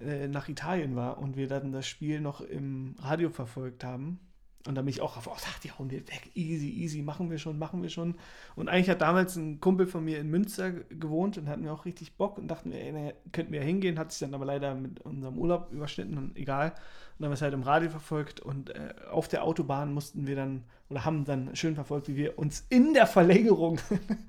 [0.00, 4.18] äh, nach Italien war und wir dann das Spiel noch im Radio verfolgt haben.
[4.66, 7.38] Und da bin ich auch auf, oh, die hauen wir weg, easy, easy, machen wir
[7.38, 8.16] schon, machen wir schon.
[8.56, 11.84] Und eigentlich hat damals ein Kumpel von mir in Münster gewohnt und hatten wir auch
[11.84, 15.38] richtig Bock und dachten ey, könnten wir hingehen, hat sich dann aber leider mit unserem
[15.38, 16.70] Urlaub überschnitten und egal.
[16.70, 16.74] Und
[17.20, 20.36] dann haben wir es halt im Radio verfolgt und äh, auf der Autobahn mussten wir
[20.36, 23.80] dann, oder haben dann schön verfolgt, wie wir uns in der Verlängerung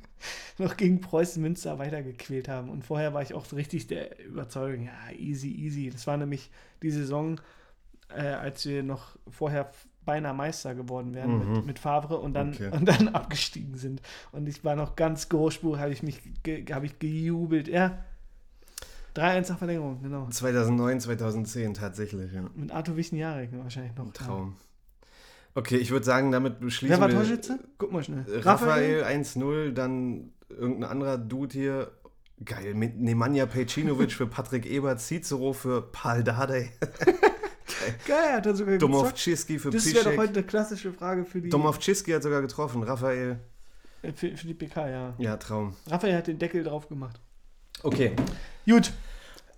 [0.58, 2.70] noch gegen Preußen Münster weitergequält haben.
[2.70, 5.90] Und vorher war ich auch so richtig der Überzeugung, ja, easy, easy.
[5.90, 6.50] Das war nämlich
[6.82, 7.42] die Saison,
[8.10, 9.72] äh, als wir noch vorher
[10.06, 11.54] beinahe Meister geworden wären Mhm.
[11.54, 12.70] mit, mit Favre und dann, Okay.
[12.72, 14.02] und dann abgestiegen sind.
[14.32, 17.68] Und ich war noch ganz großspur, habe ich mich ge, habe ich gejubelt.
[17.68, 18.04] Ja.
[19.16, 20.28] 3-1 nach Verlängerung, genau.
[20.30, 22.44] 2009, 2010 tatsächlich, ja.
[22.56, 24.06] Mit Arthur Wichniarek wahrscheinlich noch.
[24.06, 24.56] Ein Traum.
[25.56, 27.16] Okay, ich würde sagen, damit beschließen Wer war wir.
[27.16, 27.60] Torschütze?
[27.80, 28.24] Guck mal schnell.
[28.32, 31.92] Äh, Raphael 1-0, dann irgendein anderer Dude hier.
[32.46, 36.72] Geil, mit Nemanja Pejcinovic für Patrick Ebert, Cicero für Paul Dardai.
[38.08, 38.34] Geil.
[38.34, 38.94] Hat er sogar gezockt.
[38.94, 42.84] Domovczyski für Das wäre doch heute eine klassische Frage für die, Domovczyski hat sogar getroffen.
[42.84, 43.40] Raphael.
[44.02, 45.14] äh, für, für die PK, ja.
[45.18, 45.76] Ja, Traum.
[45.88, 47.20] Raphael hat den Deckel drauf gemacht.
[47.84, 48.12] Okay,
[48.68, 48.92] Gut,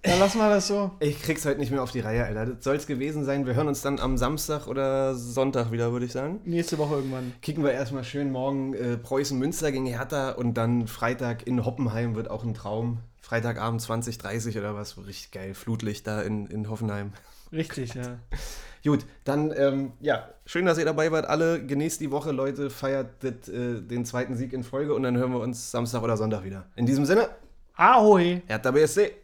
[0.03, 0.91] dann lassen wir das so.
[0.99, 2.45] ich krieg's heute nicht mehr auf die Reihe, Alter.
[2.47, 3.45] Das soll's gewesen sein.
[3.45, 6.39] Wir hören uns dann am Samstag oder Sonntag wieder, würde ich sagen.
[6.45, 7.33] Nächste Woche irgendwann.
[7.41, 12.29] Kicken wir erstmal schön morgen äh, Preußen-Münster gegen Hertha und dann Freitag in Hoppenheim wird
[12.29, 12.99] auch ein Traum.
[13.21, 14.97] Freitagabend 20.30 oder was.
[14.97, 15.53] Richtig geil.
[15.53, 17.13] Flutlicht da in, in Hoffenheim.
[17.51, 18.19] Richtig, ja.
[18.83, 21.27] Gut, dann, ähm, ja, schön, dass ihr dabei wart.
[21.27, 22.71] Alle genießt die Woche, Leute.
[22.71, 26.17] Feiert das, äh, den zweiten Sieg in Folge und dann hören wir uns Samstag oder
[26.17, 26.65] Sonntag wieder.
[26.75, 27.29] In diesem Sinne,
[27.75, 28.41] Ahoi!
[28.47, 29.20] Hertha BSC.